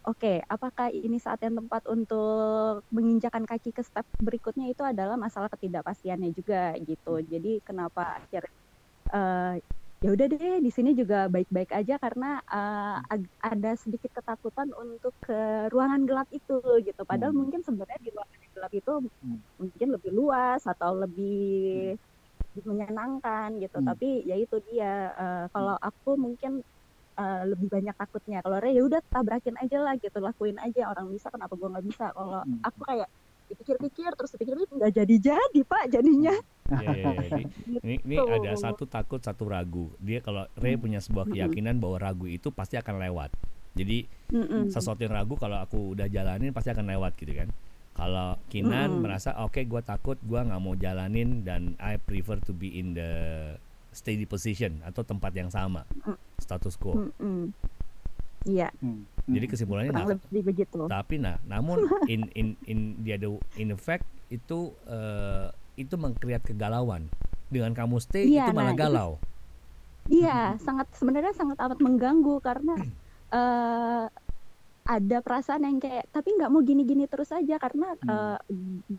oke, 0.07 0.41
apakah 0.49 0.89
ini 0.93 1.17
saat 1.21 1.39
yang 1.45 1.55
tepat 1.61 1.83
untuk 1.89 2.81
menginjakan 2.93 3.45
kaki 3.49 3.71
ke 3.75 3.81
step 3.85 4.05
berikutnya 4.21 4.69
itu 4.73 4.81
adalah 4.85 5.15
masalah 5.19 5.49
ketidakpastiannya 5.53 6.31
juga 6.37 6.73
gitu. 6.81 7.21
Jadi 7.25 7.61
kenapa 7.65 8.21
akhirnya 8.23 8.51
eh, 9.13 9.53
ya 10.03 10.09
udah 10.15 10.25
deh 10.33 10.57
di 10.65 10.71
sini 10.73 10.91
juga 10.97 11.29
baik-baik 11.29 11.71
aja 11.77 11.95
karena 12.01 12.41
ag- 13.11 13.31
ada 13.41 13.71
sedikit 13.77 14.11
ketakutan 14.17 14.69
untuk 14.73 15.13
ke 15.21 15.67
ruangan 15.73 16.03
gelap 16.09 16.27
itu 16.33 16.57
gitu. 16.85 17.01
Padahal 17.05 17.33
Hmm. 17.33 17.41
mungkin 17.45 17.61
sebenarnya 17.65 17.99
di 18.01 18.09
ruangan 18.15 18.39
gelap 18.55 18.71
itu 18.73 18.91
Hmm. 19.21 19.39
mungkin 19.61 19.87
lebih 19.95 20.11
luas 20.13 20.61
atau 20.65 20.91
lebih 21.03 21.97
menyenangkan 22.59 23.55
gitu. 23.57 23.79
Hmm. 23.79 23.87
Tapi 23.87 24.27
ya 24.27 24.35
itu 24.35 24.59
dia 24.67 24.93
eh, 25.11 25.45
kalau 25.49 25.75
aku 25.75 26.19
mungkin 26.19 26.59
eh, 27.13 27.43
lebih 27.47 27.67
banyak 27.67 27.95
takutnya. 27.95 28.43
Kalau 28.43 28.59
Ray 28.59 28.75
ya 28.75 28.83
udah 28.83 28.99
tabrakin 29.07 29.55
aja 29.57 29.77
lah 29.79 29.95
gitu, 29.95 30.17
lakuin 30.17 30.59
aja 30.59 30.87
orang 30.87 31.07
bisa 31.09 31.31
kenapa 31.31 31.53
gua 31.55 31.71
nggak 31.71 31.85
bisa. 31.85 32.11
Kalau 32.11 32.43
Hmm. 32.43 32.59
aku 32.61 32.79
kayak 32.83 33.07
dipikir-pikir 33.47 34.11
terus 34.15 34.31
dipikir-pikir 34.31 34.71
nggak 34.75 34.93
jadi-jadi 34.95 35.59
pak 35.63 35.83
jadinya. 35.91 36.35
Iya, 36.71 36.87
iya, 36.87 37.11
iya. 37.19 37.35
Ini, 37.35 37.43
ini, 37.83 37.95
ini 37.99 38.15
Gitu. 38.15 38.31
ada 38.31 38.51
satu 38.55 38.87
takut, 38.87 39.19
satu 39.19 39.43
ragu. 39.43 39.91
Dia 39.99 40.23
kalau 40.23 40.47
Ray 40.55 40.75
Hmm. 40.75 40.83
punya 40.83 40.99
sebuah 40.99 41.27
keyakinan 41.27 41.79
bahwa 41.79 41.99
ragu 41.99 42.27
itu 42.27 42.47
pasti 42.51 42.75
akan 42.75 42.95
lewat. 42.99 43.31
Jadi 43.71 44.03
Mm-mm. 44.31 44.67
sesuatu 44.67 44.99
yang 44.99 45.15
ragu 45.15 45.35
kalau 45.35 45.55
aku 45.55 45.95
udah 45.95 46.07
jalanin 46.07 46.51
pasti 46.51 46.71
akan 46.71 46.91
lewat 46.91 47.15
gitu 47.15 47.31
kan. 47.35 47.47
Kalau 47.91 48.39
Kinan 48.47 48.87
Mm-mm. 48.89 49.03
merasa 49.03 49.35
oke 49.37 49.59
gue 49.59 49.81
takut 49.81 50.15
gue 50.17 50.39
nggak 50.39 50.57
mau 50.57 50.73
jalanin 50.73 51.43
dan 51.43 51.75
I 51.77 51.95
prefer 51.95 52.39
to 52.41 52.51
be 52.51 52.71
in 52.73 52.93
the 52.93 53.11
steady 53.91 54.23
position 54.23 54.79
atau 54.81 55.03
tempat 55.03 55.31
yang 55.31 55.47
sama 55.47 55.83
Mm. 56.01 56.15
status 56.37 56.75
quo. 56.75 56.95
Mm-mm. 56.97 57.51
Iya, 58.41 58.73
Hmm. 58.81 59.05
Jadi 59.29 59.45
kesimpulannya 59.45 59.93
kurang 59.93 60.01
nah, 60.01 60.17
lebih 60.17 60.41
begitu. 60.43 60.89
tapi 60.89 61.15
nah 61.15 61.37
namun 61.45 61.77
in 62.09 62.25
in 62.33 62.57
in 62.65 62.79
the 62.99 63.13
other 63.13 63.37
in 63.53 63.69
effect 63.69 64.01
itu 64.27 64.73
eh, 64.83 65.47
itu 65.75 65.93
mengkreat 65.93 66.41
kegalauan. 66.41 67.05
Dengan 67.47 67.75
kamu 67.75 67.99
stay 67.99 68.31
Iya, 68.31 68.47
itu 68.47 68.55
malah 68.55 68.71
nah, 68.71 68.79
galau. 68.79 69.11
Iya, 70.07 70.55
sangat 70.57 70.87
sebenarnya 70.95 71.35
sangat 71.35 71.59
amat 71.59 71.77
mengganggu 71.77 72.39
karena 72.39 72.73
eh 73.35 74.05
ada 74.91 75.17
perasaan 75.23 75.63
yang 75.63 75.79
kayak 75.79 76.03
tapi 76.11 76.35
nggak 76.35 76.51
mau 76.51 76.59
gini-gini 76.59 77.07
terus 77.07 77.31
aja 77.31 77.55
karena 77.55 77.95
Hmm. 78.03 78.11
eh, 78.11 78.37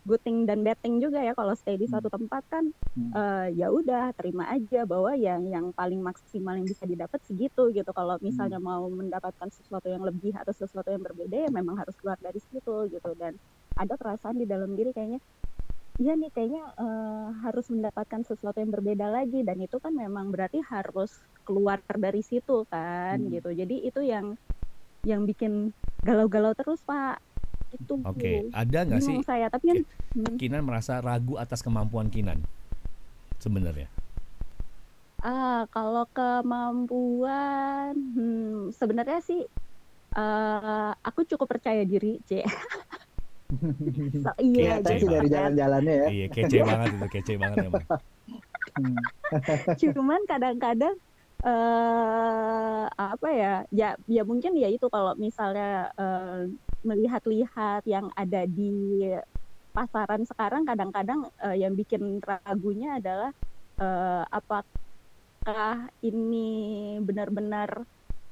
good 0.09 0.21
thing 0.25 0.49
dan 0.49 0.65
bad 0.65 0.79
thing 0.81 0.97
juga 0.97 1.21
ya 1.21 1.37
kalau 1.37 1.53
stay 1.53 1.77
di 1.77 1.85
Hmm. 1.85 1.93
satu 2.01 2.09
tempat 2.09 2.41
kan 2.49 2.65
Hmm. 2.97 3.11
eh, 3.13 3.47
ya 3.61 3.69
udah 3.69 4.09
terima 4.17 4.49
aja 4.49 4.89
bahwa 4.89 5.13
yang 5.13 5.45
yang 5.45 5.69
paling 5.77 6.01
maksimal 6.01 6.57
yang 6.57 6.65
bisa 6.65 6.89
didapat 6.89 7.21
segitu 7.21 7.69
gitu. 7.69 7.91
Kalau 7.93 8.17
misalnya 8.25 8.57
Hmm. 8.57 8.67
mau 8.69 8.83
mendapatkan 8.89 9.49
sesuatu 9.53 9.85
yang 9.85 10.01
lebih 10.01 10.33
atau 10.33 10.53
sesuatu 10.55 10.89
yang 10.89 11.03
berbeda 11.05 11.45
ya 11.45 11.49
memang 11.53 11.77
harus 11.77 11.93
keluar 12.01 12.17
dari 12.17 12.41
situ 12.41 12.89
gitu 12.89 13.11
dan 13.13 13.37
ada 13.77 13.93
perasaan 13.93 14.41
di 14.41 14.45
dalam 14.49 14.73
diri 14.73 14.89
kayaknya 14.97 15.21
iya 16.01 16.17
nih 16.17 16.31
kayaknya 16.33 16.63
eh, 16.73 17.27
harus 17.45 17.69
mendapatkan 17.69 18.21
sesuatu 18.25 18.57
yang 18.57 18.73
berbeda 18.73 19.13
lagi 19.13 19.45
dan 19.45 19.61
itu 19.61 19.77
kan 19.77 19.93
memang 19.93 20.33
berarti 20.33 20.57
harus 20.65 21.13
keluar 21.45 21.77
dari 21.85 22.25
situ 22.25 22.65
kan 22.73 23.21
Hmm. 23.21 23.29
gitu. 23.29 23.53
Jadi 23.53 23.85
itu 23.85 24.01
yang 24.01 24.33
yang 25.03 25.27
bikin 25.27 25.75
galau-galau 26.03 26.55
terus 26.55 26.79
Pak. 26.87 27.19
Itu. 27.75 27.99
Oke, 28.05 28.47
ada 28.53 28.85
nggak 28.85 29.01
sih 29.03 29.17
saya 29.25 29.49
tapi 29.49 29.65
kan 29.73 29.79
hmm. 30.15 30.37
Kinan 30.39 30.63
merasa 30.63 31.01
ragu 31.03 31.35
atas 31.35 31.59
kemampuan 31.59 32.07
Kinan 32.07 32.39
sebenarnya? 33.41 33.91
Ah, 35.23 35.63
kalau 35.71 36.03
kemampuan, 36.11 37.95
hmm, 37.95 38.75
sebenarnya 38.75 39.23
sih 39.23 39.41
eh, 40.13 40.91
aku 40.99 41.23
cukup 41.27 41.47
percaya 41.47 41.87
diri, 41.87 42.19
C. 42.27 42.43
So, 44.19 44.31
iya, 44.43 44.83
Kece 44.83 45.07
dari 45.07 45.29
jalan-jalannya 45.31 45.95
ya. 45.95 46.07
Iya, 46.11 46.25
kece 46.27 46.57
banget 46.65 46.87
itu, 46.91 47.07
kece 47.11 47.33
banget 47.39 47.57
emang. 47.71 47.85
Hmm. 48.73 48.97
cuman 49.77 50.17
kadang-kadang 50.25 50.97
eh 51.43 52.83
apa 52.95 53.27
ya 53.35 53.53
ya 53.79 53.89
ya 54.07 54.21
mungkin 54.23 54.55
ya 54.55 54.67
itu 54.71 54.87
kalau 54.87 55.11
misalnya 55.19 55.91
eh, 55.99 56.47
melihat-lihat 56.87 57.83
yang 57.87 58.07
ada 58.15 58.47
di 58.47 58.71
pasaran 59.75 60.23
sekarang 60.29 60.63
kadang-kadang 60.69 61.19
eh, 61.43 61.57
yang 61.63 61.73
bikin 61.75 62.21
ragunya 62.23 62.99
adalah 62.99 63.31
eh, 63.81 64.23
apakah 64.31 65.91
ini 66.05 66.47
benar-benar 67.03 67.83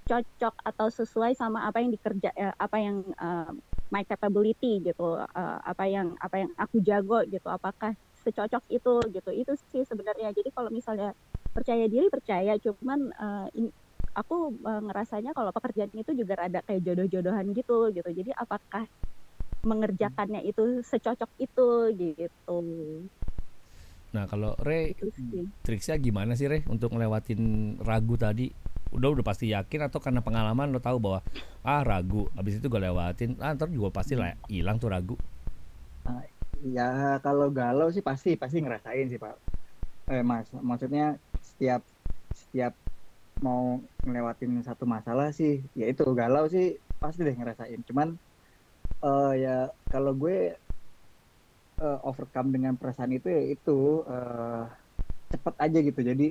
cocok 0.07 0.55
atau 0.69 0.87
sesuai 0.91 1.31
sama 1.37 1.67
apa 1.67 1.77
yang 1.83 1.91
dikerja 1.95 2.29
eh, 2.35 2.53
apa 2.55 2.77
yang 2.79 2.97
eh, 3.15 3.51
my 3.93 4.03
capability 4.07 4.79
gitu 4.87 5.19
eh, 5.19 5.59
apa 5.71 5.83
yang 5.87 6.15
apa 6.23 6.35
yang 6.47 6.51
aku 6.55 6.79
jago 6.83 7.19
gitu 7.27 7.47
apakah 7.51 7.91
secocok 8.21 8.63
itu 8.69 8.93
gitu. 9.15 9.29
Itu 9.33 9.53
sih 9.73 9.83
sebenarnya. 9.85 10.29
Jadi 10.33 10.49
kalau 10.53 10.69
misalnya 10.69 11.11
percaya 11.55 11.85
diri 11.93 12.07
percaya 12.15 12.51
cuman 12.65 12.99
eh, 13.21 13.45
in- 13.59 13.73
aku 14.19 14.33
eh, 14.69 14.81
ngerasanya 14.87 15.31
kalau 15.37 15.51
pekerjaan 15.55 15.91
itu 16.01 16.11
juga 16.21 16.33
rada 16.41 16.59
kayak 16.67 16.81
jodoh-jodohan 16.87 17.47
gitu 17.57 17.73
gitu 17.95 18.09
jadi 18.19 18.31
apakah 18.43 18.83
mengerjakannya 19.69 20.41
itu 20.49 20.61
secocok 20.91 21.31
itu 21.45 21.61
gitu 22.09 22.51
Nah, 24.11 24.27
kalau 24.27 24.53
Re, 24.59 24.91
itu 24.91 25.05
sih 25.17 25.27
triksnya 25.63 25.95
gimana 26.01 26.35
sih 26.35 26.47
Re 26.51 26.67
untuk 26.67 26.91
ngelewatin 26.95 27.39
ragu 27.83 28.15
tadi? 28.19 28.51
Udah 28.91 29.07
udah 29.15 29.23
pasti 29.25 29.47
yakin 29.55 29.87
atau 29.87 30.03
karena 30.03 30.19
pengalaman 30.19 30.75
lo 30.75 30.83
tahu 30.83 30.99
bahwa 30.99 31.23
ah 31.63 31.81
ragu, 31.85 32.27
habis 32.35 32.59
itu 32.59 32.67
gue 32.67 32.81
lewatin, 32.81 33.39
ah 33.39 33.55
ntar 33.55 33.71
juga 33.71 33.87
pasti 33.95 34.19
lah 34.19 34.35
hilang 34.51 34.77
tuh 34.83 34.91
ragu. 34.91 35.15
Ya 36.77 36.83
kalau 37.25 37.47
galau 37.57 37.87
sih 37.95 38.03
pasti 38.09 38.29
pasti 38.41 38.57
ngerasain 38.63 39.05
sih 39.11 39.19
Pak. 39.25 39.33
eh 40.13 40.21
mas 40.31 40.47
maksudnya 40.69 41.03
setiap 41.61 41.85
setiap 42.33 42.73
mau 43.45 43.77
ngelewatin 44.01 44.65
satu 44.65 44.89
masalah 44.89 45.29
sih 45.29 45.61
ya 45.77 45.85
itu 45.93 46.01
galau 46.17 46.49
sih 46.49 46.81
pasti 46.97 47.21
deh 47.21 47.37
ngerasain. 47.37 47.85
Cuman 47.85 48.17
eh 49.05 49.33
ya 49.45 49.69
kalau 49.93 50.17
gue 50.17 50.57
eh, 51.77 51.99
overcome 52.01 52.49
dengan 52.49 52.73
perasaan 52.73 53.13
itu 53.13 53.29
ya 53.29 53.45
itu 53.45 54.01
eh, 54.09 54.65
cepet 55.37 55.55
aja 55.61 55.79
gitu. 55.85 56.01
Jadi 56.01 56.27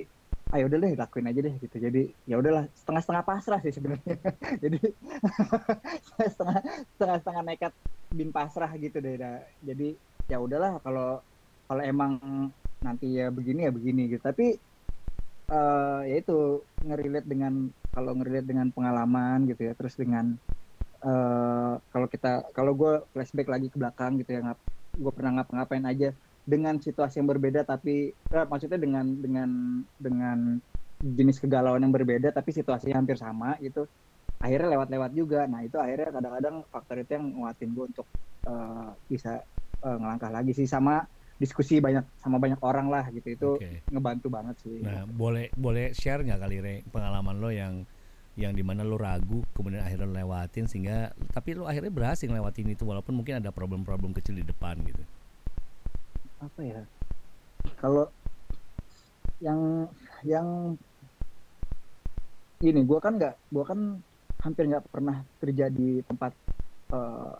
ayo 0.51 0.67
udah 0.67 0.77
deh 0.83 0.99
lakuin 0.99 1.31
aja 1.31 1.39
deh 1.47 1.55
gitu. 1.63 1.79
Jadi 1.79 2.11
ya 2.27 2.35
udahlah 2.35 2.67
setengah-setengah 2.75 3.23
pasrah 3.23 3.59
sih 3.63 3.71
sebenarnya. 3.71 4.19
Jadi 4.67 4.83
setengah 6.35 6.59
setengah 6.99 7.17
setengah 7.23 7.43
nekat 7.47 7.73
bin 8.11 8.35
pasrah 8.35 8.67
gitu 8.75 8.99
deh 8.99 9.15
dah. 9.15 9.39
jadi 9.63 9.95
ya 10.27 10.43
udahlah 10.43 10.83
kalau 10.83 11.23
kalau 11.71 11.83
emang 11.87 12.19
nanti 12.83 13.15
ya 13.15 13.31
begini 13.31 13.63
ya 13.63 13.71
begini 13.71 14.11
gitu. 14.11 14.19
Tapi 14.27 14.70
eh 15.51 16.01
ya 16.07 16.15
itu 16.23 16.63
ngerelate 16.87 17.27
dengan 17.27 17.67
kalau 17.91 18.15
ngerelate 18.15 18.47
dengan 18.47 18.71
pengalaman 18.71 19.43
gitu 19.51 19.67
ya 19.67 19.73
terus 19.75 19.99
dengan 19.99 20.39
eh 21.03 21.73
kalau 21.91 22.07
kita 22.07 22.47
kalau 22.55 22.71
gue 22.71 23.03
flashback 23.11 23.51
lagi 23.51 23.67
ke 23.67 23.77
belakang 23.77 24.15
gitu 24.23 24.39
ya 24.39 24.41
ngap 24.47 24.59
gue 24.95 25.11
pernah 25.11 25.41
ngapa-ngapain 25.41 25.85
aja 25.87 26.09
dengan 26.47 26.79
situasi 26.79 27.19
yang 27.21 27.29
berbeda 27.29 27.67
tapi 27.67 28.15
eh, 28.15 28.45
maksudnya 28.47 28.79
dengan 28.79 29.05
dengan 29.19 29.49
dengan 29.99 30.39
jenis 31.01 31.41
kegalauan 31.41 31.83
yang 31.83 31.93
berbeda 31.93 32.31
tapi 32.31 32.53
situasinya 32.53 33.01
hampir 33.01 33.17
sama 33.17 33.57
gitu 33.59 33.89
akhirnya 34.41 34.73
lewat-lewat 34.75 35.11
juga. 35.13 35.45
Nah 35.45 35.61
itu 35.61 35.77
akhirnya 35.77 36.09
kadang-kadang 36.09 36.55
faktor 36.73 36.95
itu 36.99 37.11
yang 37.13 37.25
nguatin 37.37 37.71
gue 37.71 37.85
untuk 37.93 38.07
eh, 38.49 38.89
bisa 39.07 39.45
eh, 39.85 39.97
ngelangkah 40.01 40.33
lagi 40.33 40.51
sih. 40.57 40.65
Sama 40.65 41.05
diskusi 41.41 41.81
banyak 41.81 42.05
sama 42.21 42.37
banyak 42.37 42.61
orang 42.61 42.93
lah 42.93 43.09
gitu 43.09 43.27
itu 43.33 43.49
Oke. 43.57 43.81
ngebantu 43.89 44.29
banget 44.29 44.55
sih 44.61 44.77
Nah, 44.85 45.09
boleh 45.09 45.49
boleh 45.57 45.89
share 45.97 46.21
nggak 46.21 46.37
kali 46.37 46.57
Re 46.61 46.75
pengalaman 46.93 47.41
lo 47.41 47.49
yang 47.49 47.81
yang 48.37 48.53
di 48.53 48.61
mana 48.61 48.85
lo 48.85 48.95
ragu 48.95 49.41
kemudian 49.57 49.81
akhirnya 49.81 50.07
lo 50.07 50.13
lewatin 50.15 50.69
sehingga 50.69 51.11
tapi 51.33 51.57
lo 51.57 51.65
akhirnya 51.65 51.89
berhasil 51.89 52.29
lewatin 52.29 52.69
itu 52.69 52.85
walaupun 52.85 53.17
mungkin 53.17 53.41
ada 53.41 53.49
problem-problem 53.51 54.13
kecil 54.15 54.39
di 54.39 54.45
depan 54.45 54.79
gitu. 54.85 55.03
apa 56.39 56.61
ya 56.63 56.81
kalau 57.81 58.07
yang 59.41 59.89
yang 60.23 60.77
ini 62.61 62.81
gue 62.85 62.99
kan 63.01 63.17
nggak 63.17 63.35
gue 63.49 63.63
kan 63.65 63.79
hampir 64.41 64.63
nggak 64.69 64.85
pernah 64.89 65.25
kerja 65.41 65.65
di 65.67 65.99
tempat 66.05 66.31
eh, 66.93 67.33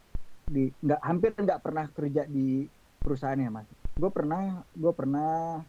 di 0.49 0.63
nggak 0.69 1.01
hampir 1.01 1.31
nggak 1.37 1.61
pernah 1.61 1.85
kerja 1.93 2.27
di 2.27 2.65
perusahaan 3.01 3.39
ya 3.39 3.49
mas 3.49 3.65
gue 3.99 4.11
pernah 4.11 4.63
gue 4.73 4.93
pernah 4.95 5.61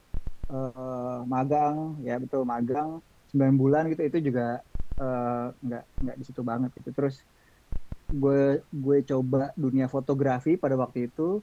eh, 0.51 1.19
magang 1.27 1.99
ya 2.03 2.19
betul 2.23 2.43
magang 2.47 3.03
9 3.33 3.57
bulan 3.61 3.89
gitu. 3.91 4.03
Itu 4.07 4.19
juga 4.23 4.61
eh, 5.01 5.47
nggak 5.53 5.85
nggak 6.05 6.17
di 6.21 6.25
situ 6.25 6.41
banget 6.45 6.71
gitu. 6.79 6.91
Terus 6.95 7.23
gue 8.13 8.61
gue 8.69 8.99
coba 9.09 9.51
dunia 9.57 9.89
fotografi 9.89 10.61
pada 10.61 10.77
waktu 10.77 11.09
itu 11.09 11.41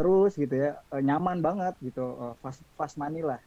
terus 0.00 0.32
gitu 0.32 0.56
ya 0.56 0.80
eh, 0.96 1.02
nyaman 1.04 1.44
banget 1.44 1.74
gitu. 1.84 2.04
Eh, 2.18 2.34
fast 2.40 2.64
fast 2.74 2.96
money 2.96 3.20
lah. 3.22 3.40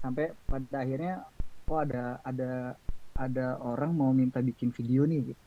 Sampai 0.00 0.32
pada 0.46 0.76
akhirnya 0.82 1.26
oh 1.66 1.80
ada 1.82 2.22
ada 2.22 2.78
ada 3.16 3.46
orang 3.64 3.90
mau 3.96 4.12
minta 4.14 4.38
bikin 4.44 4.70
video 4.70 5.02
nih 5.08 5.34
gitu. 5.34 5.44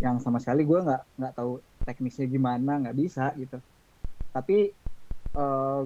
Yang 0.00 0.24
sama 0.24 0.40
sekali 0.40 0.64
gue 0.64 0.80
nggak 0.80 1.02
nggak 1.20 1.34
tahu 1.36 1.60
teknisnya 1.84 2.26
gimana 2.30 2.80
nggak 2.80 2.96
bisa 2.96 3.34
gitu. 3.36 3.60
Tapi 4.32 4.72
eh, 5.36 5.82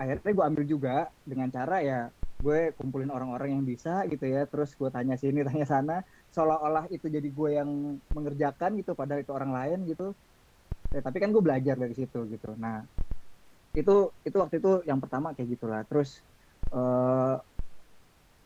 akhirnya 0.00 0.30
gue 0.34 0.44
ambil 0.44 0.64
juga 0.66 0.96
dengan 1.24 1.48
cara 1.48 1.80
ya 1.80 2.00
gue 2.44 2.76
kumpulin 2.76 3.08
orang-orang 3.08 3.56
yang 3.56 3.64
bisa 3.64 4.04
gitu 4.10 4.28
ya 4.28 4.44
terus 4.44 4.76
gue 4.76 4.90
tanya 4.92 5.16
sini 5.16 5.40
tanya 5.48 5.64
sana 5.64 5.96
seolah-olah 6.34 6.90
itu 6.90 7.06
jadi 7.06 7.24
gue 7.30 7.50
yang 7.54 7.70
mengerjakan 8.10 8.74
gitu 8.82 8.98
padahal 8.98 9.22
itu 9.22 9.30
orang 9.30 9.54
lain 9.54 9.78
gitu. 9.86 10.10
Eh, 10.90 11.02
tapi 11.02 11.22
kan 11.22 11.30
gue 11.30 11.42
belajar 11.42 11.78
dari 11.78 11.94
situ 11.94 12.26
gitu. 12.26 12.58
Nah 12.58 12.82
itu 13.74 14.10
itu 14.26 14.36
waktu 14.38 14.58
itu 14.58 14.82
yang 14.82 14.98
pertama 14.98 15.30
kayak 15.30 15.54
gitulah. 15.54 15.86
Terus 15.86 16.18
eh 16.74 17.36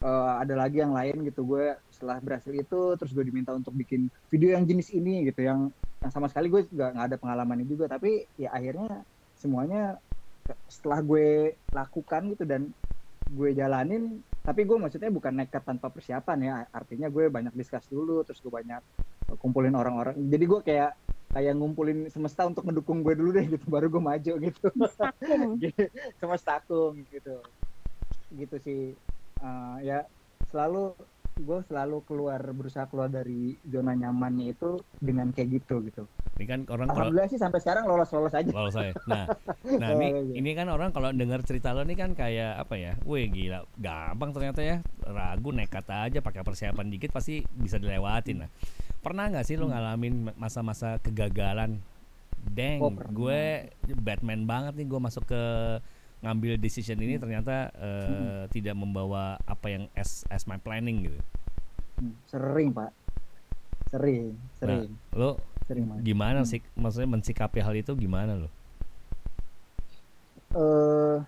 eh, 0.05 0.33
ada 0.45 0.55
lagi 0.55 0.85
yang 0.85 0.93
lain 0.93 1.25
gitu 1.25 1.49
gue 1.49 1.75
setelah 1.89 2.21
berhasil 2.21 2.53
itu 2.53 2.81
terus 3.01 3.11
gue 3.17 3.25
diminta 3.25 3.57
untuk 3.57 3.73
bikin 3.73 4.13
video 4.29 4.53
yang 4.55 4.69
jenis 4.69 4.93
ini 4.93 5.27
gitu 5.33 5.43
yang 5.49 5.73
yang 5.99 6.13
sama 6.13 6.31
sekali 6.31 6.53
gue 6.53 6.69
nggak 6.69 7.09
ada 7.09 7.17
pengalamannya 7.17 7.65
juga. 7.65 7.89
Tapi 7.89 8.29
ya 8.37 8.53
akhirnya 8.53 9.01
semuanya 9.33 9.97
setelah 10.69 11.01
gue 11.03 11.57
lakukan 11.73 12.23
gitu 12.33 12.45
dan 12.49 12.73
gue 13.29 13.51
jalanin 13.53 14.25
tapi 14.49 14.65
gue 14.65 14.81
maksudnya 14.81 15.13
bukan 15.13 15.37
nekat 15.37 15.61
tanpa 15.61 15.93
persiapan 15.93 16.39
ya. 16.41 16.55
Artinya 16.73 17.13
gue 17.13 17.29
banyak 17.29 17.53
discuss 17.53 17.85
dulu 17.93 18.25
terus 18.25 18.41
gue 18.41 18.49
banyak 18.49 18.81
kumpulin 19.37 19.77
orang-orang. 19.77 20.17
Jadi 20.17 20.45
gue 20.49 20.61
kayak 20.65 20.97
kayak 21.29 21.55
ngumpulin 21.61 22.09
semesta 22.09 22.49
untuk 22.49 22.65
mendukung 22.65 23.05
gue 23.05 23.13
dulu 23.13 23.37
deh 23.37 23.45
gitu 23.45 23.69
baru 23.69 23.93
gue 23.93 24.01
maju 24.01 24.33
gitu. 24.41 24.69
Semesta 26.17 26.65
akung 26.65 27.05
gitu. 27.13 27.45
Gitu 28.33 28.57
sih. 28.65 28.83
Eh, 29.45 29.77
ya 29.85 30.09
selalu 30.49 30.97
gue 31.39 31.59
selalu 31.71 32.03
keluar 32.03 32.41
berusaha 32.51 32.91
keluar 32.91 33.07
dari 33.07 33.55
zona 33.63 33.95
nyamannya 33.95 34.53
itu 34.53 34.83
dengan 34.99 35.31
kayak 35.31 35.63
gitu 35.63 35.81
gitu 35.87 36.05
Ini 36.39 36.47
kan 36.47 36.61
orang 36.71 36.87
kalau 36.87 37.11
alhamdulillah 37.11 37.31
sih 37.31 37.41
sampai 37.41 37.59
sekarang 37.59 37.91
lolos 37.91 38.11
lolos 38.15 38.31
aja 38.31 38.47
kalau 38.47 38.71
saya. 38.71 38.95
Nah, 39.11 39.27
nah 39.83 39.91
ini 39.99 40.39
ini 40.39 40.51
kan 40.55 40.71
orang 40.71 40.95
kalau 40.95 41.11
dengar 41.11 41.43
cerita 41.43 41.75
lo 41.75 41.83
ini 41.83 41.99
kan 41.99 42.15
kayak 42.15 42.63
apa 42.63 42.79
ya? 42.79 42.93
Wih 43.03 43.27
gila, 43.27 43.67
gampang 43.75 44.31
ternyata 44.31 44.63
ya. 44.63 44.79
Ragu 45.03 45.51
nekat 45.51 45.91
aja 45.91 46.23
pakai 46.23 46.47
persiapan 46.47 46.95
dikit 46.95 47.11
pasti 47.11 47.43
bisa 47.43 47.83
dilewatin. 47.83 48.47
Nah, 48.47 48.51
pernah 49.03 49.27
nggak 49.35 49.51
sih 49.51 49.59
lo 49.59 49.67
ngalamin 49.67 50.31
masa-masa 50.39 51.03
kegagalan? 51.03 51.83
Deng, 52.39 52.87
Oh, 52.87 52.95
gue 52.95 53.67
Batman 53.99 54.47
banget 54.47 54.79
nih 54.79 54.87
gue 54.87 55.01
masuk 55.03 55.27
ke 55.27 55.43
ngambil 56.25 56.59
decision 56.59 56.99
ini 57.07 57.15
ternyata 57.23 57.71
eh, 57.79 58.43
tidak 58.55 58.75
membawa 58.79 59.39
apa 59.47 59.67
yang 59.75 59.85
as 59.95 60.27
as 60.35 60.45
my 60.51 60.59
planning 60.59 61.07
gitu. 61.07 61.19
Hmm, 61.99 62.15
sering 62.31 62.69
pak 62.77 62.91
sering 63.91 64.27
sering 64.59 64.83
Lo 65.13 65.31
sering 65.67 65.87
mas 65.91 66.07
gimana 66.07 66.41
Hmm. 66.41 66.51
sih 66.51 66.61
maksudnya 66.83 67.11
mensikapi 67.19 67.59
hal 67.67 67.75
itu 67.77 67.93
gimana 67.99 68.33
lo? 68.43 68.49
eh 70.55 71.19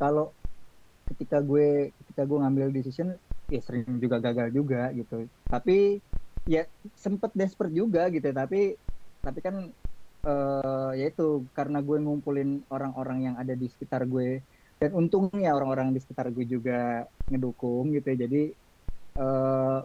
kalau 0.00 0.32
ketika 1.10 1.42
gue 1.42 1.90
ketika 2.04 2.22
gue 2.28 2.38
ngambil 2.42 2.68
decision 2.76 3.08
ya 3.50 3.60
sering 3.62 3.84
juga 3.98 4.22
gagal 4.22 4.48
juga 4.54 4.90
gitu 4.94 5.26
tapi 5.50 5.98
ya 6.46 6.64
sempet 6.96 7.30
desperate 7.34 7.74
juga 7.74 8.08
gitu 8.14 8.30
tapi 8.32 8.78
tapi 9.20 9.38
kan 9.44 9.54
eh 10.20 10.90
ya 11.00 11.06
itu 11.12 11.48
karena 11.56 11.78
gue 11.80 11.96
ngumpulin 12.00 12.64
orang-orang 12.70 13.18
yang 13.32 13.36
ada 13.40 13.54
di 13.56 13.66
sekitar 13.68 14.04
gue. 14.08 14.42
Dan 14.80 14.96
untungnya 14.96 15.52
orang-orang 15.52 15.92
di 15.92 16.00
sekitar 16.00 16.32
gue 16.32 16.44
juga 16.48 17.04
ngedukung 17.28 17.92
gitu 17.96 18.06
ya. 18.12 18.16
Jadi 18.28 18.42
eh 19.20 19.80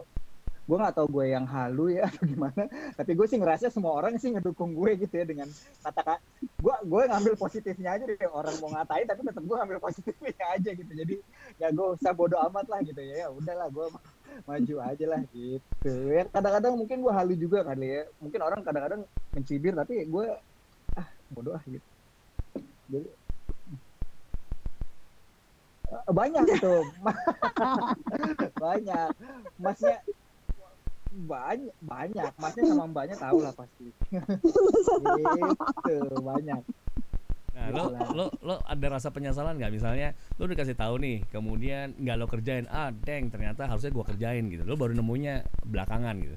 gue 0.66 0.78
nggak 0.82 0.96
tahu 0.98 1.08
gue 1.22 1.26
yang 1.30 1.46
halu 1.46 1.94
ya 1.94 2.10
atau 2.10 2.26
gimana 2.26 2.66
tapi 2.98 3.12
gue 3.14 3.28
sih 3.30 3.38
ngerasa 3.38 3.70
semua 3.70 4.02
orang 4.02 4.18
sih 4.18 4.34
ngedukung 4.34 4.74
gue 4.74 4.98
gitu 4.98 5.14
ya 5.14 5.26
dengan 5.26 5.46
kata 5.86 6.18
gue 6.42 6.76
gue 6.90 7.02
ngambil 7.06 7.34
positifnya 7.38 7.94
aja 7.94 8.04
deh 8.10 8.18
orang 8.34 8.58
mau 8.58 8.74
ngatain 8.74 9.06
tapi 9.06 9.22
tetap 9.22 9.44
gue 9.46 9.56
ngambil 9.62 9.78
positifnya 9.78 10.46
aja 10.58 10.70
gitu. 10.74 10.92
Jadi 10.92 11.16
ya 11.62 11.70
gue 11.70 11.88
usah 11.94 12.12
bodoh 12.18 12.42
amat 12.50 12.66
lah 12.66 12.82
gitu 12.82 12.98
ya 12.98 13.26
ya 13.26 13.28
udahlah 13.30 13.70
gue 13.70 13.86
maju 14.50 14.76
aja 14.82 15.06
lah 15.06 15.22
gitu. 15.30 15.94
Ya 16.10 16.26
kadang-kadang 16.34 16.74
mungkin 16.74 16.98
gue 17.06 17.14
halu 17.14 17.34
juga 17.38 17.62
kali 17.62 17.86
ya 17.86 18.02
mungkin 18.18 18.40
orang 18.42 18.60
kadang-kadang 18.66 19.02
mencibir 19.38 19.74
tapi 19.78 20.02
gue 20.02 20.26
ah 20.98 21.08
bodoh 21.30 21.54
ah 21.54 21.64
gitu. 21.70 21.86
Jadi 22.90 23.10
Eh, 25.86 26.12
banyak 26.12 26.44
itu 26.50 26.76
banyak. 28.64 29.10
Masnya 29.62 30.02
banyak 31.16 31.72
banyak 31.80 32.32
masnya 32.36 32.64
sama 32.68 32.92
mbaknya 32.92 33.16
tahu 33.16 33.40
lah 33.40 33.56
pasti 33.56 33.88
gitu 35.16 35.96
banyak 36.20 36.62
Nah, 37.56 37.72
lo, 37.72 37.88
Gitulah. 37.88 38.10
lo, 38.12 38.26
lo 38.44 38.56
ada 38.68 39.00
rasa 39.00 39.16
penyesalan 39.16 39.56
nggak 39.56 39.72
misalnya 39.72 40.12
lo 40.36 40.44
dikasih 40.44 40.76
tahu 40.76 41.00
nih, 41.00 41.24
kemudian 41.32 41.96
nggak 41.96 42.18
lo 42.20 42.28
kerjain, 42.28 42.68
ah 42.68 42.92
deng 42.92 43.32
ternyata 43.32 43.64
harusnya 43.64 43.96
gua 43.96 44.04
kerjain 44.04 44.44
gitu, 44.52 44.68
lo 44.68 44.76
baru 44.76 44.92
nemunya 44.92 45.40
belakangan 45.64 46.20
gitu. 46.20 46.36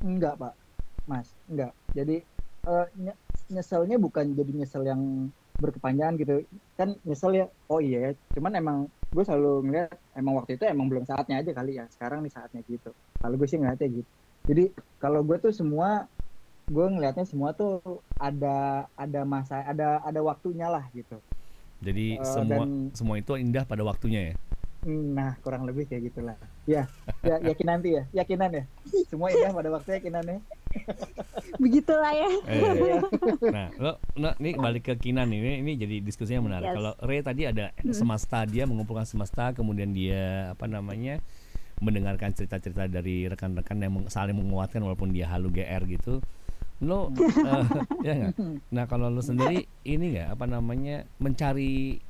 Enggak, 0.00 0.40
Pak. 0.40 0.56
Mas, 1.04 1.28
enggak. 1.44 1.76
Jadi 1.92 2.24
eh, 2.64 2.86
nye- 2.96 3.20
nyeselnya 3.52 4.00
bukan 4.00 4.32
jadi 4.32 4.64
nyesel 4.64 4.88
yang 4.88 5.28
berkepanjangan 5.58 6.14
gitu. 6.18 6.42
Kan 6.74 6.98
nyesel 7.06 7.32
ya, 7.34 7.46
oh 7.70 7.78
iya 7.78 8.10
ya. 8.10 8.10
Cuman 8.34 8.52
emang 8.54 8.76
gue 9.14 9.22
selalu 9.22 9.70
ngeliat 9.70 9.94
emang 10.14 10.34
waktu 10.38 10.58
itu 10.58 10.64
emang 10.66 10.90
belum 10.90 11.04
saatnya 11.06 11.38
aja 11.40 11.50
kali 11.54 11.78
ya. 11.78 11.86
Sekarang 11.90 12.22
nih 12.26 12.32
saatnya 12.34 12.60
gitu. 12.66 12.90
Kalau 13.18 13.34
gue 13.38 13.46
sih 13.46 13.58
ngeliatnya 13.58 13.88
gitu. 14.02 14.10
Jadi 14.44 14.64
kalau 14.98 15.24
gue 15.24 15.36
tuh 15.40 15.52
semua 15.54 16.10
gue 16.64 16.86
ngelihatnya 16.88 17.28
semua 17.28 17.52
tuh 17.52 17.80
ada 18.16 18.88
ada 18.96 19.20
masa 19.24 19.60
ada 19.64 20.00
ada 20.00 20.20
waktunya 20.20 20.68
lah 20.68 20.88
gitu. 20.96 21.20
Jadi 21.84 22.16
Eh, 22.16 22.24
semua 22.24 22.64
dan- 22.64 22.88
semua 22.96 23.14
itu 23.20 23.36
indah 23.36 23.68
pada 23.68 23.84
waktunya 23.84 24.32
ya. 24.32 24.34
Nah, 24.84 25.32
kurang 25.40 25.64
lebih 25.64 25.88
kayak 25.88 26.12
gitulah. 26.12 26.36
Ya, 26.68 26.84
ya 27.24 27.40
yakin 27.40 27.66
nanti 27.68 27.96
ya, 27.96 28.04
yakinan 28.12 28.52
ya. 28.52 28.64
Semua 29.08 29.32
indah 29.32 29.52
pada 29.52 29.72
waktunya 29.72 29.96
yakinannya. 29.96 30.44
Begitulah 31.62 32.12
ya. 32.12 32.30
Eh, 32.50 33.00
nah, 33.54 33.68
lo, 33.78 33.92
nah, 34.18 34.34
ini 34.42 34.58
balik 34.58 34.90
ke 34.90 34.94
Kinan 34.98 35.30
ini, 35.30 35.62
ini 35.62 35.78
jadi 35.78 36.02
diskusinya 36.02 36.50
menarik. 36.50 36.72
Yes. 36.72 36.76
Kalau 36.76 36.92
Ray 37.04 37.20
tadi 37.22 37.42
ada 37.46 37.70
semesta 37.94 38.42
dia 38.44 38.66
mengumpulkan 38.66 39.06
semesta, 39.06 39.54
kemudian 39.54 39.94
dia 39.94 40.52
apa 40.52 40.66
namanya 40.66 41.22
mendengarkan 41.82 42.30
cerita-cerita 42.34 42.86
dari 42.86 43.26
rekan-rekan 43.26 43.76
yang 43.82 43.92
saling 44.06 44.34
menguatkan 44.38 44.82
walaupun 44.82 45.10
dia 45.10 45.30
halu 45.30 45.50
GR 45.50 45.82
gitu. 45.90 46.22
Lo, 46.82 47.10
eh, 47.14 47.64
ya 48.02 48.12
nggak? 48.18 48.32
Nah 48.74 48.84
kalau 48.90 49.06
lo 49.10 49.22
sendiri 49.22 49.66
ini 49.86 50.18
nggak 50.18 50.34
apa 50.34 50.44
namanya 50.50 51.06
mencari 51.22 52.02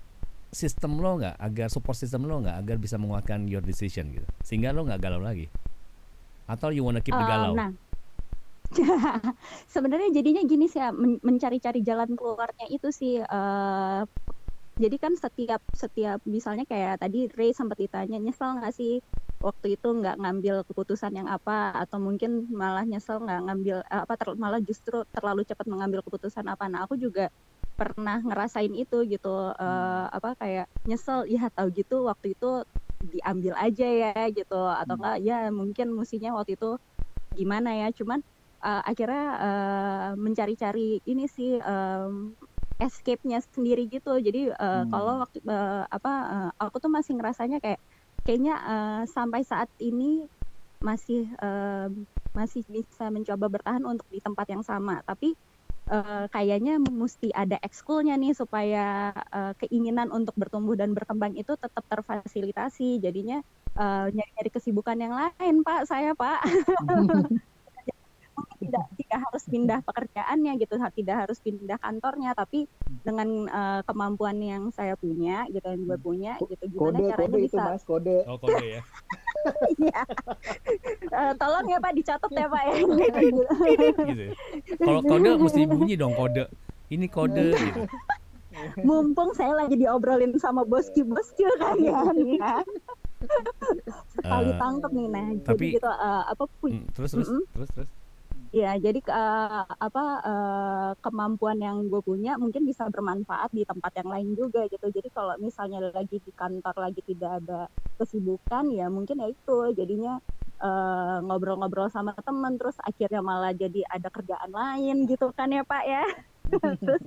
sistem 0.55 1.03
lo 1.03 1.18
nggak 1.18 1.37
agar 1.37 1.66
support 1.68 1.98
system 1.98 2.31
lo 2.31 2.38
nggak 2.40 2.62
agar 2.64 2.77
bisa 2.79 2.96
menguatkan 2.96 3.44
your 3.50 3.61
decision 3.61 4.09
gitu, 4.14 4.27
sehingga 4.40 4.72
lo 4.72 4.87
nggak 4.87 5.03
galau 5.03 5.20
lagi. 5.20 5.50
Atau 6.44 6.70
you 6.77 6.85
wanna 6.85 7.00
keep 7.00 7.16
the 7.16 7.24
Eh, 7.24 7.29
galau? 7.29 7.57
nah, 7.57 7.72
sebenarnya 9.74 10.09
jadinya 10.16 10.42
gini 10.50 10.64
sih 10.72 10.81
ya, 10.83 10.88
men- 11.03 11.22
mencari-cari 11.29 11.79
jalan 11.88 12.11
keluarnya 12.18 12.66
itu 12.74 12.88
sih. 13.00 13.12
eh, 13.22 14.00
jadi 14.83 14.96
kan 15.05 15.12
setiap 15.24 15.61
setiap 15.83 16.18
misalnya 16.37 16.64
kayak 16.72 16.92
tadi 17.03 17.18
Ray 17.38 17.50
sempat 17.59 17.79
ditanya 17.85 18.16
nyesel 18.24 18.50
nggak 18.59 18.74
sih 18.81 18.92
waktu 19.46 19.66
itu 19.79 19.87
nggak 20.00 20.16
ngambil 20.22 20.55
keputusan 20.68 21.12
yang 21.18 21.29
apa 21.37 21.53
atau 21.83 21.98
mungkin 22.07 22.31
malah 22.61 22.85
nyesel 22.90 23.16
nggak 23.24 23.40
ngambil 23.46 23.77
eh, 23.92 24.00
apa 24.07 24.14
ter- 24.20 24.38
malah 24.44 24.61
justru 24.68 24.96
terlalu 25.14 25.40
cepat 25.50 25.66
mengambil 25.72 26.00
keputusan 26.07 26.46
apa. 26.53 26.64
Nah 26.72 26.81
aku 26.87 26.96
juga 27.05 27.22
pernah 27.79 28.16
ngerasain 28.27 28.72
itu 28.83 28.96
gitu 29.12 29.29
eh, 29.62 30.05
apa 30.16 30.29
kayak 30.40 30.66
nyesel 30.88 31.18
ya 31.35 31.40
tahu 31.57 31.68
gitu 31.79 31.94
waktu 32.11 32.27
itu 32.35 32.46
diambil 33.12 33.55
aja 33.64 33.85
ya 34.03 34.11
gitu 34.37 34.55
atau 34.81 34.94
Hmm. 34.96 34.98
enggak 35.00 35.16
ya 35.29 35.35
mungkin 35.61 35.87
musinya 35.98 36.29
waktu 36.38 36.53
itu 36.59 36.66
gimana 37.38 37.68
ya 37.81 37.87
cuman 37.98 38.20
eh, 38.66 38.83
akhirnya 38.90 39.24
eh, 39.44 40.11
mencari-cari 40.24 40.81
ini 41.11 41.24
sih 41.37 41.48
em, 41.61 42.35
escape-nya 42.81 43.38
sendiri 43.55 43.83
gitu. 43.94 44.11
Jadi 44.27 44.38
eh, 44.53 44.85
Hmm. 44.85 44.90
kalau 44.92 45.12
waktu 45.22 45.38
eh, 45.46 45.85
apa 45.96 46.11
eh, 46.35 46.50
aku 46.64 46.77
tuh 46.85 46.90
masih 46.96 47.12
ngerasanya 47.18 47.57
kayak 47.64 47.81
kayaknya 48.24 48.53
eh, 48.70 49.00
sampai 49.16 49.40
saat 49.50 49.68
ini 49.81 50.05
masih 50.88 51.18
em, 51.44 52.07
masih 52.38 52.62
bisa 52.68 53.05
mencoba 53.14 53.46
bertahan 53.55 53.85
untuk 53.87 54.07
di 54.14 54.20
tempat 54.27 54.46
yang 54.53 54.62
sama. 54.66 54.92
Tapi 55.09 55.27
eh, 55.92 56.24
kayaknya 56.35 56.72
mesti 56.83 57.27
ada 57.35 57.57
ekskulnya 57.66 58.14
nih 58.22 58.33
supaya 58.40 59.12
eh, 59.37 59.53
keinginan 59.61 60.09
untuk 60.16 60.35
bertumbuh 60.40 60.74
dan 60.81 60.90
berkembang 60.96 61.35
itu 61.40 61.53
tetap 61.64 61.85
terfasilitasi. 61.92 62.85
Jadinya 63.05 63.37
eh, 63.81 64.05
nyari-nyari 64.14 64.50
kesibukan 64.57 64.98
yang 65.05 65.14
lain 65.20 65.55
pak 65.66 65.81
saya 65.90 66.11
pak 66.20 66.38
tidak 68.57 68.85
tidak 68.94 69.18
harus 69.20 69.44
pindah 69.44 69.79
pekerjaannya 69.83 70.53
gitu 70.57 70.75
tidak 70.92 71.16
harus 71.18 71.38
pindah 71.38 71.77
kantornya 71.77 72.33
tapi 72.33 72.66
dengan 73.01 73.29
eh, 73.44 73.81
kemampuan 73.85 74.38
yang 74.38 74.62
saya 74.68 74.94
punya 74.94 75.47
gitu 75.49 75.64
yang 75.64 75.83
gue 75.85 75.99
punya 75.99 76.33
gitu 76.40 76.64
gimana 76.66 76.81
Kode, 76.97 77.05
caranya 77.07 77.18
kode 77.20 77.37
itu 77.37 77.47
bisa 77.47 77.62
mas, 77.62 77.83
kode. 77.85 78.16
Oh 78.25 78.37
kode 78.37 78.66
ya. 78.70 78.83
Iya. 79.77 80.03
Eh, 81.05 81.33
tolong 81.37 81.66
ya 81.66 81.77
pak 81.77 81.92
dicatat 81.92 82.31
ya 82.31 82.47
pak 82.47 82.62
ya 82.64 82.75
gitu. 83.20 83.42
ya. 83.44 84.33
Kalau 84.79 85.01
kode 85.03 85.29
mesti 85.37 85.61
bunyi 85.64 85.94
dong 85.94 86.14
kode. 86.14 86.49
Ini 86.88 87.07
kode 87.07 87.53
gitu. 87.53 87.81
mumpung 88.81 89.35
saya 89.35 89.53
lagi 89.53 89.75
diobrolin 89.75 90.33
sama 90.38 90.62
bosku 90.62 91.03
bosku 91.03 91.42
kan 91.59 91.75
ya 91.77 92.07
nih 92.09 92.38
ya. 92.40 92.62
sekali 94.14 94.49
Eh, 94.49 94.57
tangkep 94.57 94.90
nih 94.92 95.07
nah 95.07 95.27
tapi- 95.42 95.73
jadi 95.73 95.77
gitu 95.77 95.90
eh, 95.90 96.23
apa 96.25 96.42
punya 96.59 96.79
Hmm, 96.79 96.87
terus 96.94 97.11
terus 97.12 97.29
Mm-mm. 97.29 97.42
terus 97.51 97.68
terus. 97.70 97.88
Ya, 98.55 98.79
jadi 98.79 99.03
eh, 99.03 99.64
apa 99.67 100.05
eh, 100.23 100.90
kemampuan 101.03 101.59
yang 101.59 101.90
gue 101.90 101.99
punya 102.07 102.38
mungkin 102.38 102.62
bisa 102.62 102.87
bermanfaat 102.87 103.51
di 103.51 103.67
tempat 103.67 103.90
yang 103.99 104.07
lain 104.14 104.31
juga 104.38 104.71
gitu. 104.71 104.87
Jadi 104.95 105.11
kalau 105.11 105.35
misalnya 105.43 105.90
lagi 105.90 106.23
di 106.23 106.31
kantor 106.31 106.75
lagi 106.79 107.03
tidak 107.03 107.43
ada 107.43 107.67
kesibukan, 107.99 108.71
ya 108.71 108.87
mungkin 108.87 109.27
ya 109.27 109.29
itu 109.35 109.57
jadinya 109.75 110.23
eh, 110.62 111.19
ngobrol-ngobrol 111.27 111.90
sama 111.90 112.14
teman, 112.23 112.55
terus 112.55 112.79
akhirnya 112.79 113.27
malah 113.27 113.51
jadi 113.51 113.83
ada 113.90 114.07
kerjaan 114.07 114.51
lain 114.55 115.11
gitu 115.11 115.35
kan 115.35 115.51
ya 115.51 115.67
Pak 115.67 115.85
ya. 115.90 116.05
Terus, 116.79 117.03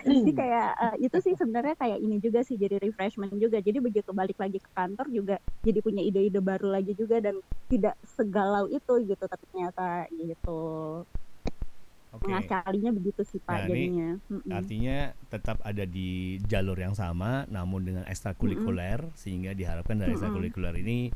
jadi 0.00 0.30
kayak 0.32 0.68
eh, 0.78 0.96
itu 1.04 1.16
sih 1.20 1.34
sebenarnya 1.36 1.74
kayak 1.76 1.98
ini 2.00 2.16
juga 2.22 2.40
sih 2.40 2.56
jadi 2.56 2.80
refreshment 2.80 3.36
juga. 3.36 3.60
Jadi 3.60 3.78
begitu 3.78 4.10
balik 4.14 4.38
lagi 4.40 4.58
ke 4.58 4.70
kantor 4.72 5.06
juga 5.12 5.36
jadi 5.60 5.78
punya 5.84 6.02
ide-ide 6.02 6.40
baru 6.40 6.72
lagi 6.72 6.96
juga 6.96 7.20
dan 7.20 7.38
tidak 7.68 7.94
segalau 8.04 8.68
itu 8.70 8.92
gitu 9.04 9.24
ternyata 9.24 10.08
gitu. 10.14 10.60
Oke. 12.12 12.28
Mengakalinya 12.28 12.92
begitu 12.92 13.24
sih 13.24 13.40
Pak 13.40 13.56
Nah, 13.56 13.60
ini 13.64 13.72
jadinya. 13.72 14.10
Mm-mm. 14.28 14.52
Artinya 14.52 14.96
tetap 15.32 15.56
ada 15.64 15.84
di 15.88 16.36
jalur 16.44 16.76
yang 16.76 16.92
sama 16.92 17.48
namun 17.48 17.88
dengan 17.88 18.04
ekstrakurikuler 18.04 19.00
sehingga 19.16 19.56
diharapkan 19.56 19.96
dari 19.96 20.12
Mm-mm. 20.12 20.20
ekstrakurikuler 20.20 20.74
ini 20.76 21.08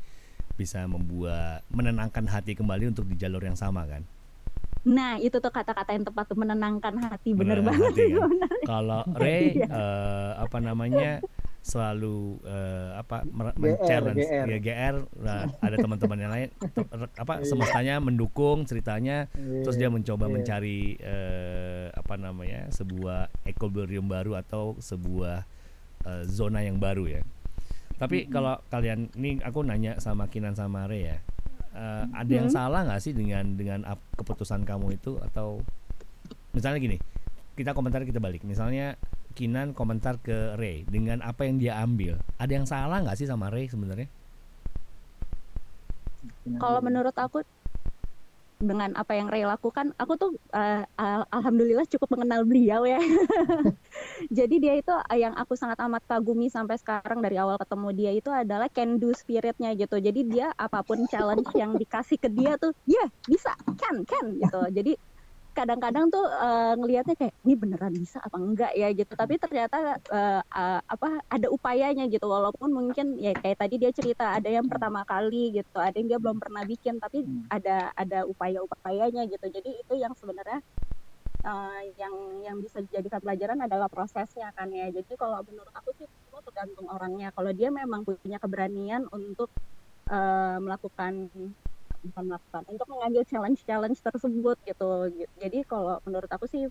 bisa 0.57 0.89
membuat 0.89 1.61
menenangkan 1.69 2.25
hati 2.25 2.57
kembali 2.57 2.89
untuk 2.89 3.05
di 3.05 3.13
jalur 3.13 3.45
yang 3.45 3.53
sama 3.53 3.85
kan. 3.85 4.01
Nah, 4.87 5.19
itu 5.19 5.37
tuh 5.37 5.51
kata-kata 5.51 5.91
yang 5.91 6.01
tepat 6.01 6.25
tuh 6.25 6.37
menenangkan 6.37 6.95
hati 6.97 7.35
bener 7.35 7.59
Menenangkan 7.59 7.67
banget 7.67 7.91
hati, 7.91 8.05
sebenarnya. 8.07 8.47
Kalau 8.63 9.01
Ray 9.21 9.43
Iya. 9.53 9.67
eh, 9.67 10.31
apa 10.39 10.57
namanya 10.57 11.11
selalu 11.59 12.17
eh, 12.41 12.89
apa 12.95 13.27
men-challenge 13.53 14.23
GR. 14.23 14.47
ya 14.47 14.57
GR 14.57 14.95
nah, 15.17 15.51
ada 15.57 15.75
teman-teman 15.75 16.17
yang 16.17 16.31
lain 16.31 16.47
te- 16.55 16.87
re- 16.87 17.11
apa 17.13 17.33
Iya. 17.37 17.45
semestanya 17.45 17.95
mendukung 17.99 18.63
ceritanya 18.63 19.27
terus 19.35 19.75
dia 19.75 19.91
mencoba 19.91 20.25
Iya. 20.25 20.31
mencari 20.31 20.79
eh, 20.95 21.91
apa 21.91 22.15
namanya 22.15 22.71
sebuah 22.71 23.27
equilibrium 23.43 24.07
baru 24.07 24.39
atau 24.39 24.79
sebuah 24.79 25.43
eh, 26.05 26.23
zona 26.25 26.63
yang 26.63 26.79
baru 26.79 27.09
ya 27.09 27.21
tapi 27.97 28.29
kalau 28.29 28.61
kalian 28.67 29.11
ini 29.11 29.41
aku 29.41 29.59
nanya 29.59 29.97
sama 29.97 30.29
Kinan 30.29 30.53
sama 30.53 30.85
Ray 30.85 31.03
ya 31.05 31.17
eh, 31.77 32.03
ada 32.11 32.31
yang 32.33 32.49
Mhm. 32.49 32.55
salah 32.57 32.81
nggak 32.89 33.01
sih 33.05 33.13
dengan 33.13 33.53
dengan 33.53 33.85
ap- 33.85 34.01
keputusan 34.17 34.65
kamu 34.65 34.97
itu? 34.97 35.21
Atau 35.21 35.61
misalnya 36.51 36.81
gini 36.81 36.97
kita 37.53 37.77
komentar 37.77 38.01
kita 38.01 38.17
balik. 38.17 38.41
Misalnya 38.41 38.97
Kinan 39.37 39.77
komentar 39.77 40.17
ke 40.17 40.57
Ray 40.57 40.81
dengan 40.89 41.21
apa 41.21 41.45
yang 41.45 41.61
dia 41.61 41.77
ambil. 41.77 42.17
Ada 42.41 42.57
yang 42.57 42.65
salah 42.65 43.05
nggak 43.05 43.21
sih 43.21 43.29
sama 43.29 43.53
Ray 43.53 43.69
sebenarnya? 43.69 44.09
Kalau 46.57 46.81
menurut 46.81 47.13
aku 47.13 47.45
dengan 48.57 48.89
apa 48.97 49.13
yang 49.13 49.29
Ray 49.29 49.45
lakukan, 49.45 49.93
aku 50.01 50.13
tuh 50.17 50.31
al- 50.49 51.29
alhamdulillah 51.29 51.85
cukup 51.85 52.17
mengenal 52.17 52.41
beliau 52.41 52.83
ya. 52.89 52.97
Jadi 54.37 54.55
dia 54.57 54.73
itu 54.73 54.89
eh, 55.13 55.21
yang 55.21 55.37
aku 55.37 55.53
sangat 55.53 55.77
amat 55.85 56.01
kagumi 56.09 56.49
sampai 56.49 56.77
sekarang 56.81 57.21
dari 57.21 57.37
awal 57.37 57.61
ketemu 57.61 57.89
dia 57.93 58.11
itu 58.17 58.29
adalah 58.33 58.65
can 58.73 58.97
do 58.97 59.13
spiritnya 59.13 59.77
gitu. 59.77 60.01
Jadi 60.01 60.25
dia 60.25 60.49
apa 60.57 60.81
pun 60.81 61.05
challenge 61.05 61.53
yang 61.53 61.77
dikasih 61.77 62.17
ke 62.17 62.29
dia 62.33 62.57
tuh, 62.57 62.73
ya 62.89 63.05
bisa, 63.29 63.53
can, 63.77 64.01
can 64.09 64.25
gitu. 64.41 64.61
Jadi 64.73 64.97
kadang-kadang 65.57 66.05
tuh 66.13 66.21
eh, 66.29 66.73
ngelihatnya 66.77 67.15
kayak 67.17 67.33
ini 67.41 67.53
beneran 67.57 67.93
bisa 67.97 68.21
apa 68.21 68.37
enggak 68.37 68.71
ya 68.77 68.87
gitu. 68.93 69.13
Tapi 69.17 69.33
ternyata 69.41 69.77
eh, 69.97 70.41
eh, 70.45 70.79
apa 70.85 71.09
ada 71.25 71.47
upayanya 71.49 72.05
gitu. 72.13 72.29
Walaupun 72.29 72.69
mungkin 72.69 73.17
ya 73.17 73.33
kayak 73.33 73.57
tadi 73.57 73.75
dia 73.81 73.89
cerita 73.89 74.37
ada 74.37 74.49
yang 74.53 74.69
pertama 74.69 75.01
kali 75.03 75.57
gitu, 75.57 75.77
ada 75.81 75.95
yang 75.97 76.07
dia 76.13 76.19
belum 76.21 76.37
pernah 76.37 76.61
bikin, 76.63 77.01
tapi 77.01 77.25
Hmm. 77.25 77.49
ada 77.49 77.89
ada 77.97 78.19
upaya-upayanya 78.29 79.25
gitu. 79.33 79.45
Jadi 79.49 79.69
itu 79.81 79.93
yang 79.97 80.13
sebenarnya 80.13 80.61
eh, 81.47 81.81
yang 82.01 82.13
yang 82.45 82.57
bisa 82.61 82.77
dijadikan 82.85 83.19
pelajaran 83.23 83.59
adalah 83.65 83.89
prosesnya 83.89 84.53
kan 84.53 84.69
ya. 84.69 84.87
Jadi 84.93 85.13
kalau 85.17 85.41
menurut 85.41 85.73
aku 85.73 85.89
sih 85.97 86.05
semua 86.27 86.41
tergantung 86.45 86.87
orangnya. 86.93 87.33
Kalau 87.33 87.51
dia 87.55 87.69
memang 87.73 88.05
punya 88.05 88.37
keberanian 88.37 89.09
untuk 89.09 89.49
eh, 90.13 90.57
melakukan 90.61 91.13
bukan 92.05 92.23
melakukan 92.29 92.63
untuk 92.69 92.87
mengambil 92.89 93.23
challenge-challenge 93.25 93.99
tersebut 94.01 94.57
gitu. 94.65 94.89
Jadi 95.41 95.59
kalau 95.65 95.97
menurut 96.05 96.29
aku 96.29 96.45
sih 96.45 96.69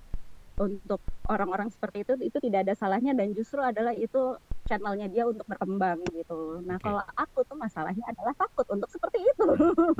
untuk 0.56 1.00
orang-orang 1.28 1.68
seperti 1.68 2.00
itu 2.00 2.12
itu 2.24 2.38
tidak 2.48 2.64
ada 2.64 2.74
salahnya 2.78 3.12
dan 3.12 3.36
justru 3.36 3.60
adalah 3.60 3.92
itu 3.92 4.40
channelnya 4.64 5.06
dia 5.12 5.28
untuk 5.28 5.44
berkembang 5.44 6.00
gitu. 6.16 6.64
Nah 6.64 6.80
Oke. 6.80 6.88
kalau 6.88 7.02
aku 7.12 7.44
tuh 7.44 7.56
masalahnya 7.60 8.02
adalah 8.08 8.32
takut 8.40 8.64
untuk 8.72 8.88
seperti 8.88 9.20
itu. 9.20 9.46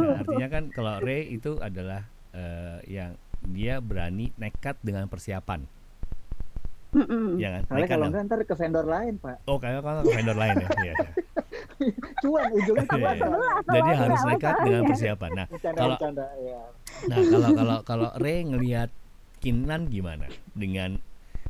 Nah, 0.01 0.25
artinya 0.25 0.49
kan 0.49 0.65
kalau 0.73 0.97
Ray 1.05 1.29
itu 1.29 1.61
adalah 1.61 2.09
eh, 2.33 2.81
yang 2.89 3.21
dia 3.45 3.85
berani 3.85 4.33
nekat 4.41 4.81
dengan 4.81 5.07
persiapan, 5.13 5.69
Mm-mm. 6.97 7.37
ya 7.37 7.61
kan? 7.61 7.63
Soalnya 7.69 7.89
kalau 7.93 8.07
enggak 8.09 8.25
ntar 8.27 8.41
ke 8.49 8.55
vendor 8.57 8.87
lain 8.89 9.15
pak. 9.21 9.37
Oh, 9.45 9.61
kayak 9.61 9.85
kan 9.85 10.03
ke 10.03 10.13
vendor 10.17 10.37
lain 10.41 10.57
ya. 10.57 10.69
Iya, 10.81 10.93
iya. 10.97 11.11
Cuan 12.25 12.49
ujungnya 12.53 12.87
cuan. 12.89 13.03
Pak. 13.03 13.15
Itulah 13.17 13.55
Jadi 13.69 13.91
harus 13.93 14.21
nekat 14.25 14.55
dengan 14.65 14.83
persiapan. 14.89 15.31
Nah, 15.37 15.47
Bercanda 15.51 15.79
Kalau- 15.79 15.99
bercanda 15.99 16.27
ya. 16.41 16.61
nah 17.11 17.19
kalau 17.21 17.49
kalau 17.53 17.77
kalau 17.85 18.09
Ray 18.17 18.41
ngelihat 18.47 18.89
Kinan 19.37 19.93
gimana 19.93 20.27
dengan 20.57 20.97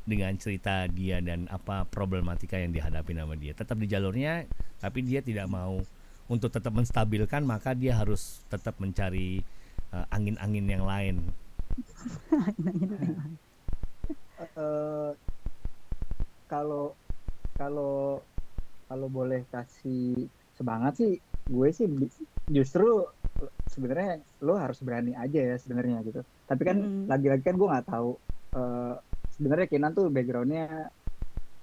dengan 0.06 0.34
cerita 0.38 0.86
dia 0.90 1.22
dan 1.22 1.46
apa 1.50 1.86
problematika 1.86 2.58
yang 2.58 2.74
dihadapi 2.74 3.14
sama 3.14 3.34
dia. 3.38 3.54
Tetap 3.54 3.78
di 3.78 3.86
jalurnya, 3.86 4.46
tapi 4.82 5.02
dia 5.06 5.22
tidak 5.22 5.46
mau 5.46 5.78
untuk 6.26 6.50
tetap 6.50 6.74
menstabilkan, 6.74 7.46
maka 7.46 7.74
dia 7.74 7.94
harus 7.94 8.42
tetap 8.50 8.78
mencari 8.82 9.42
uh, 9.94 10.06
angin-angin 10.10 10.66
yang 10.66 10.84
lain. 10.86 11.14
Eh, 14.36 15.10
kalau 16.46 16.92
kalau 17.56 18.20
kalau 18.86 19.08
boleh 19.10 19.42
kasih 19.50 20.30
semangat 20.56 20.98
sih 20.98 21.12
gue 21.46 21.68
sih 21.70 21.86
justru 22.50 23.06
sebenarnya 23.68 24.24
lo 24.42 24.56
harus 24.56 24.80
berani 24.80 25.12
aja 25.12 25.54
ya 25.54 25.56
sebenarnya 25.60 26.02
gitu. 26.06 26.20
Tapi 26.48 26.62
kan 26.64 26.76
Mm. 26.80 27.06
lagi-lagi 27.10 27.42
kan 27.44 27.56
gue 27.58 27.68
nggak 27.68 27.86
tahu 27.90 28.10
eh, 28.56 28.94
sebenarnya 29.36 29.66
Kenan 29.68 29.92
tuh 29.92 30.08
backgroundnya 30.08 30.88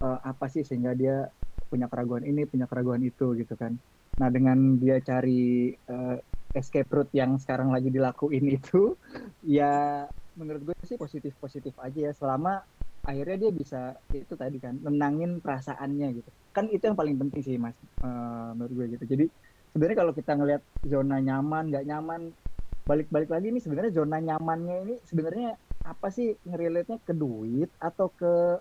eh, 0.03 0.19
apa 0.21 0.45
sih 0.51 0.62
sehingga 0.62 0.93
dia 0.93 1.27
punya 1.71 1.89
keraguan 1.89 2.21
ini 2.21 2.45
punya 2.45 2.69
keraguan 2.69 3.01
itu 3.01 3.33
gitu 3.33 3.57
kan. 3.57 3.73
Nah 4.21 4.29
dengan 4.29 4.77
dia 4.77 5.01
cari 5.01 5.73
eh, 5.73 6.17
escape 6.53 6.91
route 6.93 7.13
yang 7.17 7.41
sekarang 7.41 7.73
lagi 7.73 7.89
dilakuin 7.89 8.45
itu 8.45 8.93
ya 9.57 10.05
menurut 10.38 10.62
gue 10.69 10.75
sih 10.86 10.97
positif 11.01 11.33
positif 11.41 11.73
aja 11.81 12.09
ya. 12.09 12.13
Selama 12.13 12.62
akhirnya 13.03 13.37
dia 13.47 13.51
bisa 13.51 13.81
itu 14.15 14.33
tadi 14.39 14.57
kan 14.63 14.79
menangin 14.79 15.43
perasaannya 15.43 16.07
gitu. 16.23 16.29
Kan 16.55 16.71
itu 16.71 16.83
yang 16.87 16.97
paling 16.97 17.19
penting 17.19 17.41
sih 17.43 17.55
mas 17.59 17.75
eh, 18.03 18.49
menurut 18.55 18.73
gue 18.73 18.85
gitu. 18.97 19.05
Jadi 19.15 19.25
sebenarnya 19.75 19.97
kalau 19.99 20.13
kita 20.15 20.31
ngelihat 20.39 20.63
zona 20.87 21.17
nyaman 21.19 21.63
nggak 21.71 21.85
nyaman 21.87 22.21
balik-balik 22.83 23.29
lagi 23.31 23.47
ini 23.51 23.59
sebenarnya 23.63 23.91
zona 23.95 24.17
nyamannya 24.23 24.75
ini 24.87 24.95
sebenarnya 25.03 25.59
apa 25.83 26.07
sih? 26.15 26.31
Ngerelate-nya 26.47 26.97
ke 27.03 27.13
duit 27.15 27.69
atau 27.79 28.07
ke 28.11 28.59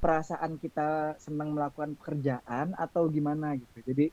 perasaan 0.00 0.56
kita 0.56 1.18
senang 1.20 1.52
melakukan 1.52 1.98
pekerjaan 1.98 2.72
atau 2.78 3.10
gimana 3.10 3.58
gitu. 3.58 3.78
Jadi 3.84 4.06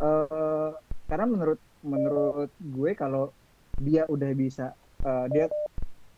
eh 0.00 0.70
karena 1.10 1.26
menurut 1.26 1.60
menurut 1.82 2.50
gue 2.62 2.90
kalau 2.94 3.34
dia 3.82 4.06
udah 4.06 4.30
bisa 4.38 4.72
eh, 5.02 5.26
dia 5.34 5.46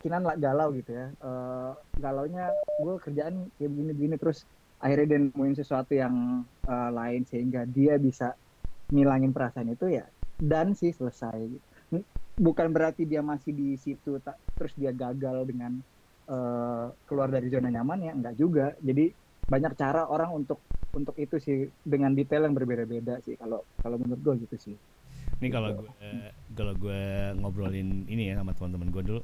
kinan 0.02 0.26
lah 0.26 0.34
galau 0.36 0.74
gitu 0.74 0.90
ya 0.92 1.06
Eh 1.14 1.70
galaunya 1.96 2.50
gue 2.82 2.94
kerjaan 2.98 3.48
kayak 3.56 3.70
begini-begini 3.70 4.16
terus 4.18 4.42
akhirnya 4.82 5.06
dia 5.08 5.18
nemuin 5.22 5.54
sesuatu 5.56 5.92
yang 5.94 6.14
eh, 6.66 6.90
lain 6.90 7.22
sehingga 7.24 7.62
dia 7.64 7.94
bisa 7.96 8.34
ngilangin 8.90 9.32
perasaan 9.32 9.72
itu 9.72 9.86
ya 9.88 10.04
dan 10.36 10.74
sih 10.74 10.90
selesai 10.90 11.38
bukan 12.34 12.68
berarti 12.72 13.04
dia 13.04 13.20
masih 13.22 13.52
di 13.52 13.76
situ 13.76 14.18
tak 14.18 14.36
terus 14.58 14.72
dia 14.74 14.90
gagal 14.90 15.46
dengan 15.46 15.78
eh, 16.26 16.86
keluar 17.06 17.28
dari 17.30 17.46
zona 17.48 17.70
nyaman 17.70 17.98
ya 18.02 18.12
enggak 18.12 18.34
juga 18.34 18.66
jadi 18.82 19.12
banyak 19.46 19.72
cara 19.74 20.08
orang 20.08 20.32
untuk 20.34 20.58
untuk 20.92 21.16
itu 21.16 21.36
sih 21.38 21.58
dengan 21.82 22.12
detail 22.12 22.44
yang 22.44 22.54
berbeda-beda 22.56 23.20
sih 23.22 23.36
kalau 23.36 23.64
kalau 23.78 23.96
menurut 23.96 24.20
gue 24.20 24.34
gitu 24.48 24.56
sih 24.58 24.76
Ini 25.42 25.50
kalau 25.50 25.74
Gitu. 25.74 25.82
gue 25.82 26.10
kalau 26.54 26.74
gue 26.78 27.02
ngobrolin 27.34 28.06
ini 28.06 28.30
ya 28.30 28.38
sama 28.38 28.54
teman-teman 28.54 28.88
gue 28.90 29.02
dulu. 29.02 29.20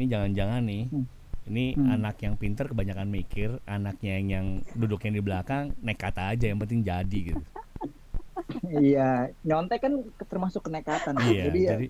Ini 0.00 0.08
jangan-jangan 0.08 0.64
nih. 0.64 0.84
Hmm. 0.88 1.04
Ini 1.52 1.64
Hmm. 1.76 1.92
anak 2.00 2.16
yang 2.24 2.34
pinter 2.40 2.64
kebanyakan 2.72 3.12
mikir, 3.12 3.60
anaknya 3.68 4.16
yang, 4.16 4.26
yang 4.32 4.46
duduknya 4.72 5.12
di 5.12 5.20
belakang 5.20 5.76
nekat 5.84 6.16
aja 6.16 6.48
yang 6.48 6.56
penting 6.56 6.80
jadi 6.80 7.18
gitu. 7.20 7.44
iya 8.80 9.28
nyontek 9.44 9.84
kan 9.84 9.92
termasuk 10.26 10.64
kenekatan 10.64 11.12
iya, 11.28 11.46
jadi 11.46 11.60
ya 11.60 11.70
jadi 11.76 11.86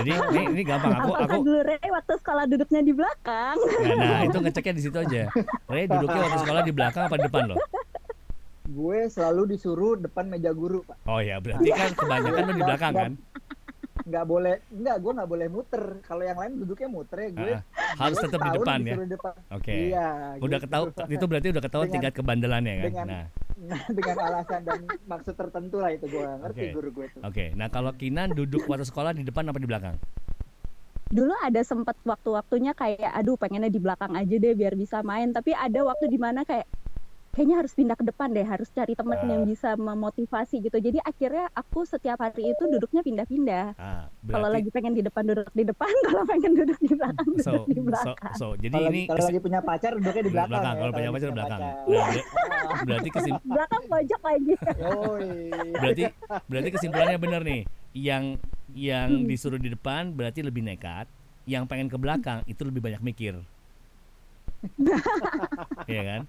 jadi 0.00 0.10
ini 0.32 0.42
ini 0.56 0.62
gampang 0.64 0.96
aku 0.96 1.12
aku 1.12 1.44
dulu 1.44 1.60
Ray 1.60 1.86
waktu 1.92 2.14
sekolah 2.18 2.44
duduknya 2.48 2.80
di 2.80 2.92
belakang? 2.96 3.56
nah, 3.84 3.94
nah, 3.94 4.20
itu 4.24 4.38
ngeceknya 4.40 4.74
di 4.74 4.82
situ 4.82 4.96
aja. 4.96 5.22
Ray 5.68 5.84
duduknya 5.84 6.20
waktu 6.24 6.38
sekolah 6.40 6.62
di 6.64 6.72
belakang 6.72 7.02
apa 7.06 7.14
di 7.20 7.24
depan 7.28 7.44
loh? 7.52 7.58
gue 8.64 8.98
selalu 9.12 9.54
disuruh 9.54 10.00
depan 10.00 10.24
meja 10.24 10.48
guru 10.56 10.80
pak 10.88 10.96
Oh 11.04 11.20
ya, 11.20 11.36
berarti 11.36 11.68
kan 11.68 11.92
kebanyakan 11.92 12.42
lo 12.48 12.52
di 12.56 12.64
belakang 12.64 12.92
kan? 12.96 13.12
Nggak 13.94 14.24
boleh 14.26 14.54
nggak 14.68 14.96
gue 14.98 15.12
nggak 15.14 15.30
boleh 15.30 15.46
muter 15.46 15.82
kalau 16.02 16.20
yang 16.20 16.34
lain 16.34 16.58
duduknya 16.58 16.88
muter 16.90 17.18
ya 17.20 17.30
gue 17.30 17.52
Ah, 17.54 17.62
harus 18.02 18.18
tetap 18.18 18.36
di 18.36 18.50
setahun 18.50 18.58
depan 18.58 18.78
ya. 18.82 18.94
depan. 19.06 19.34
Oke. 19.54 19.74
iya 19.86 20.08
Udah 20.42 20.58
gitu. 20.58 20.66
ketahu 20.66 20.84
itu 21.08 21.24
berarti 21.24 21.48
udah 21.48 21.62
ketahuan 21.62 21.88
tingkat 21.88 22.12
kebandelannya 22.12 22.74
kan? 22.74 22.84
dengan- 22.84 23.08
Nah, 23.54 23.80
dengan 23.96 24.16
alasan 24.20 24.60
dan 24.60 24.78
maksud 25.06 25.34
tertentu 25.34 25.78
lah 25.78 25.94
itu 25.94 26.10
gue 26.10 26.26
ngerti 26.26 26.58
Oke. 26.60 26.74
guru 26.74 26.88
gue 26.92 27.06
tuh 27.08 27.20
oke. 27.22 27.44
Nah, 27.54 27.70
kalau 27.70 27.94
Kinan 27.94 28.34
duduk 28.34 28.66
waktu 28.66 28.82
sekolah 28.82 29.14
di 29.14 29.22
depan 29.22 29.46
apa 29.46 29.62
di 29.62 29.68
belakang? 29.70 29.94
Dulu 31.06 31.30
ada 31.38 31.62
sempat 31.62 31.94
waktu-waktunya 32.02 32.74
kayak 32.74 33.14
aduh 33.14 33.38
pengennya 33.38 33.70
di 33.70 33.78
belakang 33.78 34.10
aja 34.12 34.34
deh 34.34 34.52
biar 34.52 34.74
bisa 34.74 34.98
main, 35.00 35.30
tapi 35.30 35.54
ada 35.54 35.86
waktu 35.86 36.10
di 36.10 36.18
mana 36.18 36.42
kayak 36.42 36.66
kayaknya 37.34 37.56
harus 37.58 37.72
pindah 37.74 37.96
ke 37.98 38.04
depan 38.06 38.30
deh, 38.30 38.46
harus 38.46 38.70
cari 38.70 38.94
teman 38.94 39.18
Ah. 39.18 39.26
yang 39.26 39.42
bisa 39.42 39.74
memotivasi 39.74 40.62
gitu. 40.62 40.78
Jadi 40.78 41.02
akhirnya 41.02 41.50
aku 41.50 41.82
setiap 41.82 42.22
hari 42.22 42.54
itu 42.54 42.62
duduknya 42.64 43.02
pindah-pindah. 43.02 43.66
Ah, 43.74 44.06
Kalau 44.24 44.46
berarti 44.46 44.56
lagi 44.56 44.68
pengen 44.70 44.94
di 44.94 45.02
depan 45.02 45.22
duduk 45.26 45.50
di 45.50 45.64
depan, 45.66 45.90
kalau 46.08 46.22
pengen 46.24 46.52
duduk 46.54 46.78
di 46.78 46.94
belakang 46.94 47.26
duduk 47.28 47.42
so, 47.44 47.52
di 47.66 47.74
so, 47.74 47.82
belakang. 47.82 48.34
so, 48.38 48.46
jadi 48.54 48.72
kalau 48.72 48.90
ini 48.94 49.00
kalau 49.04 49.24
lagi 49.26 49.40
punya 49.42 49.60
pacar 49.60 49.92
duduknya 49.92 50.22
di 50.22 50.30
Di 50.30 50.34
belakang, 50.34 50.50
belakang, 50.54 50.74
ya, 50.74 50.80
kalau 50.80 50.92
punya 50.94 51.10
pacar 51.10 51.28
di 51.28 51.34
belakang. 51.34 51.60
pacar. 51.60 51.74
Nah, 51.84 52.06
ber- 52.08 52.26
berarti 52.86 53.08
kesim, 53.10 53.34
Belakang 53.44 53.82
pojok 53.84 54.20
lagi. 54.22 54.54
Berarti 55.74 56.02
berarti 56.46 56.68
kesimpulannya 56.70 57.18
benar 57.18 57.42
nih. 57.42 57.62
Yang 57.94 58.24
yang 58.74 59.08
Hmm. 59.22 59.26
disuruh 59.26 59.58
di 59.58 59.70
depan 59.70 60.10
berarti 60.10 60.40
lebih 60.42 60.62
nekat, 60.62 61.06
yang 61.44 61.66
pengen 61.66 61.90
ke 61.90 61.98
belakang 61.98 62.40
itu 62.44 62.62
lebih 62.62 62.80
banyak 62.80 63.02
mikir. 63.02 63.34
Iya 65.90 66.02
kan? 66.02 66.20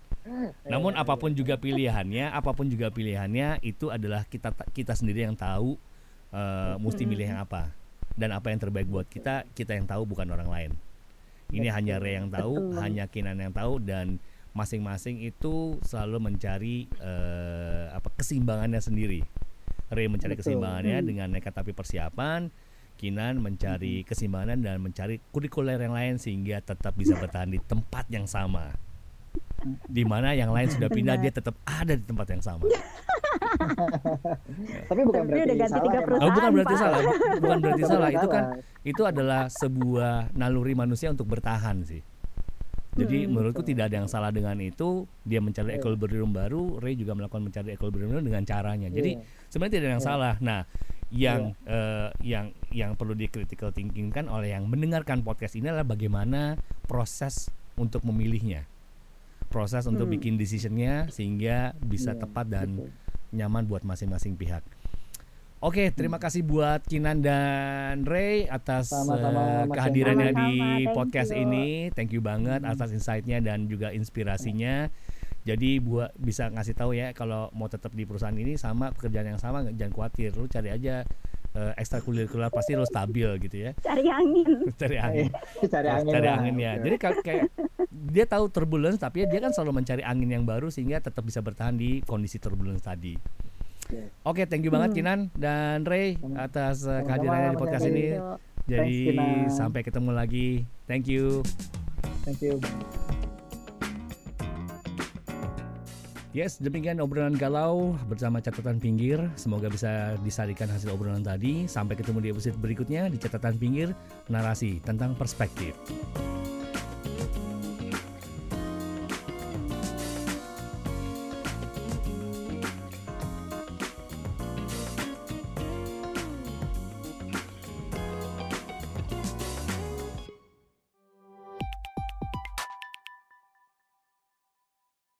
Namun 0.65 0.97
apa 0.97 1.13
pun 1.15 1.31
juga 1.37 1.55
pilihannya, 1.55 2.33
apa 2.33 2.51
pun 2.51 2.65
juga 2.65 2.89
pilihannya 2.89 3.61
itu 3.61 3.93
adalah 3.93 4.25
kita 4.25 4.51
kita 4.73 4.97
sendiri 4.97 5.25
yang 5.25 5.37
tahu 5.37 5.77
eh, 6.33 6.75
mesti 6.81 7.05
milih 7.05 7.37
yang 7.37 7.39
apa 7.45 7.69
dan 8.17 8.33
apa 8.33 8.49
yang 8.49 8.59
terbaik 8.59 8.87
buat 8.89 9.05
kita, 9.05 9.45
kita 9.53 9.75
yang 9.75 9.85
tahu 9.85 10.07
bukan 10.07 10.25
orang 10.31 10.49
lain. 10.49 10.71
Ini 11.53 11.69
Betul. 11.69 11.77
hanya 11.77 11.95
Ray 12.01 12.13
yang 12.17 12.29
tahu, 12.33 12.53
Betul. 12.57 12.81
hanya 12.81 13.05
Kinan 13.05 13.37
yang 13.37 13.53
tahu 13.53 13.77
dan 13.83 14.17
masing-masing 14.55 15.19
itu 15.21 15.77
selalu 15.85 16.31
mencari 16.31 16.89
eh, 16.97 17.85
apa 17.93 18.09
keseimbangannya 18.17 18.81
sendiri. 18.81 19.21
Ray 19.93 20.09
mencari 20.09 20.33
Betul. 20.33 20.41
keseimbangannya 20.57 20.97
Hmm. 21.03 21.07
dengan 21.07 21.27
nekat 21.37 21.53
tapi 21.53 21.75
persiapan. 21.75 22.49
Kinan 22.95 23.43
mencari 23.43 24.07
keseimbangan 24.07 24.63
dan 24.63 24.79
mencari 24.79 25.19
kurikuler 25.35 25.75
yang 25.75 25.91
lain 25.91 26.15
sehingga 26.15 26.63
tetap 26.63 26.95
bisa 26.95 27.19
bertahan 27.19 27.51
di 27.51 27.59
tempat 27.59 28.07
yang 28.07 28.23
sama. 28.23 28.71
Di 29.85 30.03
mana 30.03 30.31
yang 30.31 30.53
lain 30.53 30.69
sudah 30.69 30.87
pindah, 30.87 31.17
Benar. 31.17 31.25
dia 31.25 31.31
tetap 31.33 31.55
ada 31.65 31.93
di 31.93 32.03
tempat 32.03 32.27
yang 32.29 32.41
sama. 32.41 32.63
tapi 34.89 35.01
bukan 35.03 35.21
Tapi 35.21 35.29
berarti 35.31 35.45
udah 35.45 35.57
ganti 35.57 35.71
salah 35.71 35.83
tiga 35.83 35.99
ya. 35.99 36.21
Oh, 36.21 36.29
bukan 36.31 36.49
berarti 36.53 36.73
Pak. 36.73 36.81
salah, 36.81 36.99
bu- 37.01 37.17
bukan 37.41 37.57
berarti 37.59 37.83
salah. 37.83 38.09
Itu 38.09 38.27
kan 38.27 38.43
itu 38.85 39.01
adalah 39.03 39.41
sebuah 39.49 40.13
naluri 40.33 40.73
manusia 40.73 41.09
untuk 41.09 41.27
bertahan 41.27 41.81
sih. 41.81 42.01
Jadi 42.95 43.27
Hmm. 43.27 43.35
menurutku 43.35 43.59
tidak 43.59 43.91
ada 43.91 43.99
yang 43.99 44.07
salah 44.07 44.31
dengan 44.31 44.55
itu. 44.61 45.03
Dia 45.27 45.43
mencari 45.43 45.75
Iya. 45.75 45.83
equilibrium 45.83 46.31
baru, 46.31 46.79
Ray 46.79 46.95
juga 46.95 47.11
melakukan 47.11 47.43
mencari 47.43 47.75
equilibrium 47.75 48.23
dengan 48.23 48.43
caranya. 48.45 48.87
Jadi 48.87 49.19
Iya. 49.19 49.23
sebenarnya 49.51 49.73
tidak 49.73 49.83
ada 49.83 49.91
yang 49.91 50.03
Iya. 50.03 50.07
salah. 50.07 50.33
Nah, 50.39 50.61
yang 51.11 51.41
eh, 51.67 52.09
yang 52.23 52.45
yang 52.71 52.91
perlu 52.95 53.13
di 53.13 53.27
critical 53.27 53.69
thinking 53.69 54.09
kan 54.09 54.25
oleh 54.25 54.55
yang 54.55 54.65
mendengarkan 54.65 55.21
podcast 55.21 55.53
ini 55.53 55.67
adalah 55.67 55.85
bagaimana 55.85 56.55
proses 56.87 57.51
untuk 57.75 58.07
memilihnya. 58.07 58.63
Proses 59.55 59.87
untuk 59.87 60.03
Hmm. 60.05 60.13
bikin 60.13 60.35
decisionnya 60.35 61.07
sehingga 61.07 61.71
bisa 61.79 62.11
Iya, 62.11 62.19
tepat 62.19 62.45
dan 62.45 62.67
betul. 62.75 62.91
nyaman 63.31 63.63
buat 63.63 63.81
masing-masing 63.81 64.35
pihak. 64.35 64.59
Oke, 65.57 65.89
terima 65.89 66.19
kasih 66.19 66.43
buat 66.43 66.83
Kinan 66.83 67.23
dan 67.23 68.03
Ray 68.03 68.45
atas 68.45 68.91
eh, 68.91 69.07
kehadirannya 69.65 70.35
di 70.35 70.51
podcast 70.91 71.31
you. 71.31 71.41
ini. 71.41 71.67
Thank 71.89 72.11
you 72.11 72.19
banget 72.19 72.61
Hmm. 72.61 72.69
atas 72.69 72.91
insight-nya 72.91 73.39
dan 73.39 73.65
juga 73.65 73.89
inspirasinya. 73.89 74.91
Jadi 75.41 75.79
buat 75.79 76.11
bisa 76.15 76.49
ngasih 76.49 76.75
tahu 76.75 76.91
ya 76.91 77.13
kalau 77.13 77.47
mau 77.51 77.65
tetap 77.65 77.93
di 77.93 78.03
perusahaan 78.03 78.35
ini 78.35 78.57
sama 78.57 78.91
pekerjaan 78.91 79.25
yang 79.27 79.39
sama 79.39 79.63
jangan 79.71 79.93
khawatir. 79.95 80.33
Lu 80.33 80.45
cari 80.45 80.69
aja 80.69 81.07
eh, 81.55 81.71
ekstrakurikuler 81.77 82.51
pasti 82.51 82.75
lu 82.75 82.83
stabil 82.83 83.29
gitu 83.39 83.55
ya. 83.55 83.71
Cari 83.79 84.03
angin. 84.05 84.67
Cari 84.81 84.97
angin. 84.99 85.31
cari 85.63 85.87
angin 85.87 86.11
cari 86.11 86.27
lah. 86.27 86.35
anginnya. 86.35 86.71
Oke. 86.73 86.83
Jadi 86.83 86.95
kayak 87.23 87.43
dia 88.11 88.27
tahu 88.27 88.51
turbulence 88.51 88.99
tapi 88.99 89.23
dia 89.25 89.39
kan 89.39 89.55
selalu 89.55 89.81
mencari 89.81 90.03
angin 90.03 90.27
yang 90.27 90.43
baru 90.43 90.67
sehingga 90.67 90.99
tetap 90.99 91.23
bisa 91.23 91.39
bertahan 91.39 91.79
di 91.79 92.03
kondisi 92.03 92.37
turbulence 92.37 92.83
tadi. 92.83 93.15
Oke. 93.85 94.01
Oke, 94.25 94.43
thank 94.49 94.65
you 94.65 94.73
banget 94.73 94.91
Hmm. 94.91 94.97
Kinan 94.97 95.19
dan 95.37 95.85
Ray 95.85 96.17
atas 96.35 96.83
uh, 96.89 97.05
kehadirannya 97.05 97.53
di 97.53 97.59
podcast 97.61 97.85
ini. 97.87 98.17
Jadi 98.65 98.97
Thanks, 99.13 99.61
sampai 99.61 99.81
ketemu 99.85 100.09
lagi. 100.09 100.65
Thank 100.89 101.05
you. 101.05 101.45
thank 102.25 102.41
you 102.41 102.57
Yes, 106.35 106.59
demikian 106.59 106.99
obrolan 106.99 107.39
galau 107.39 107.95
bersama 108.11 108.43
catatan 108.43 108.75
pinggir. 108.75 109.23
Semoga 109.39 109.71
bisa 109.71 110.19
disarikan 110.19 110.67
hasil 110.67 110.91
obrolan 110.91 111.23
tadi. 111.23 111.63
Sampai 111.63 111.95
ketemu 111.95 112.19
di 112.19 112.29
episode 112.35 112.59
berikutnya 112.59 113.07
di 113.07 113.15
catatan 113.15 113.55
pinggir 113.55 113.95
narasi 114.27 114.83
tentang 114.83 115.15
perspektif. 115.15 115.71